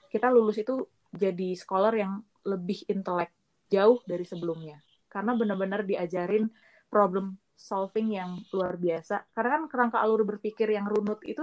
kita 0.09 0.31
lulus 0.31 0.61
itu 0.61 0.87
jadi 1.13 1.53
scholar 1.53 1.93
yang 1.93 2.23
lebih 2.45 2.85
intelek 2.89 3.29
jauh 3.69 4.01
dari 4.05 4.25
sebelumnya. 4.25 4.81
Karena 5.09 5.37
benar-benar 5.37 5.85
diajarin 5.85 6.49
problem 6.89 7.37
solving 7.53 8.17
yang 8.17 8.41
luar 8.53 8.77
biasa. 8.77 9.29
Karena 9.33 9.61
kan 9.61 9.63
kerangka 9.69 9.97
alur 10.01 10.25
berpikir 10.25 10.69
yang 10.73 10.89
runut 10.89 11.21
itu 11.25 11.41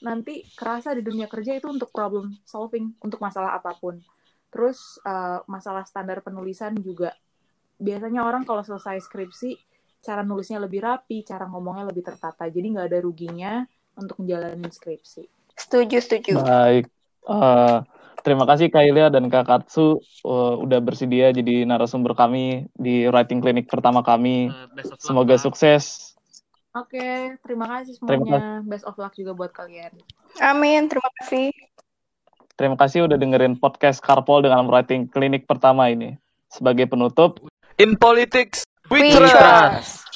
nanti 0.00 0.48
kerasa 0.56 0.96
di 0.96 1.04
dunia 1.04 1.28
kerja 1.28 1.60
itu 1.60 1.68
untuk 1.68 1.92
problem 1.92 2.32
solving 2.44 2.96
untuk 3.04 3.20
masalah 3.20 3.56
apa 3.56 3.76
pun. 3.76 4.00
Terus 4.48 5.00
uh, 5.04 5.44
masalah 5.48 5.84
standar 5.84 6.24
penulisan 6.24 6.76
juga. 6.80 7.12
Biasanya 7.80 8.24
orang 8.24 8.44
kalau 8.44 8.60
selesai 8.60 9.00
skripsi 9.04 9.56
cara 10.00 10.24
nulisnya 10.24 10.58
lebih 10.60 10.80
rapi, 10.80 11.22
cara 11.22 11.44
ngomongnya 11.46 11.88
lebih 11.92 12.04
tertata. 12.04 12.48
Jadi 12.48 12.66
nggak 12.76 12.88
ada 12.88 12.98
ruginya 13.00 13.52
untuk 13.96 14.20
menjalani 14.24 14.68
skripsi. 14.68 15.24
Setuju, 15.56 15.96
setuju. 16.00 16.32
Baik. 16.40 16.88
Uh, 17.28 17.84
terima 18.24 18.48
kasih 18.48 18.72
Kak 18.72 18.80
Ilya 18.80 19.12
dan 19.12 19.28
Kak 19.28 19.44
Katsu 19.44 20.00
uh, 20.24 20.56
udah 20.56 20.80
bersedia 20.80 21.30
jadi 21.36 21.68
narasumber 21.68 22.16
kami 22.16 22.64
di 22.72 23.04
writing 23.12 23.44
clinic 23.44 23.68
pertama 23.68 24.00
kami. 24.00 24.48
Uh, 24.48 24.96
Semoga 24.96 25.36
luck, 25.36 25.44
sukses. 25.44 26.16
Oke, 26.70 26.96
okay, 26.96 27.16
terima 27.42 27.66
kasih 27.66 27.98
semuanya. 27.98 28.16
Terima 28.16 28.38
kasih. 28.38 28.68
Best 28.70 28.84
of 28.86 28.96
luck 28.96 29.12
juga 29.18 29.32
buat 29.36 29.52
kalian. 29.52 29.92
Amin, 30.38 30.86
terima 30.86 31.10
kasih. 31.20 31.50
Terima 32.54 32.76
kasih 32.76 33.08
udah 33.08 33.16
dengerin 33.16 33.58
podcast 33.58 33.98
Carpol 34.04 34.46
dengan 34.46 34.70
writing 34.70 35.10
klinik 35.10 35.50
pertama 35.50 35.90
ini. 35.90 36.14
Sebagai 36.46 36.86
penutup, 36.86 37.42
In 37.80 37.96
Politics, 37.96 38.68
we, 38.90 39.02
we 39.02 39.10
trust. 39.12 39.30
trust. 39.30 40.09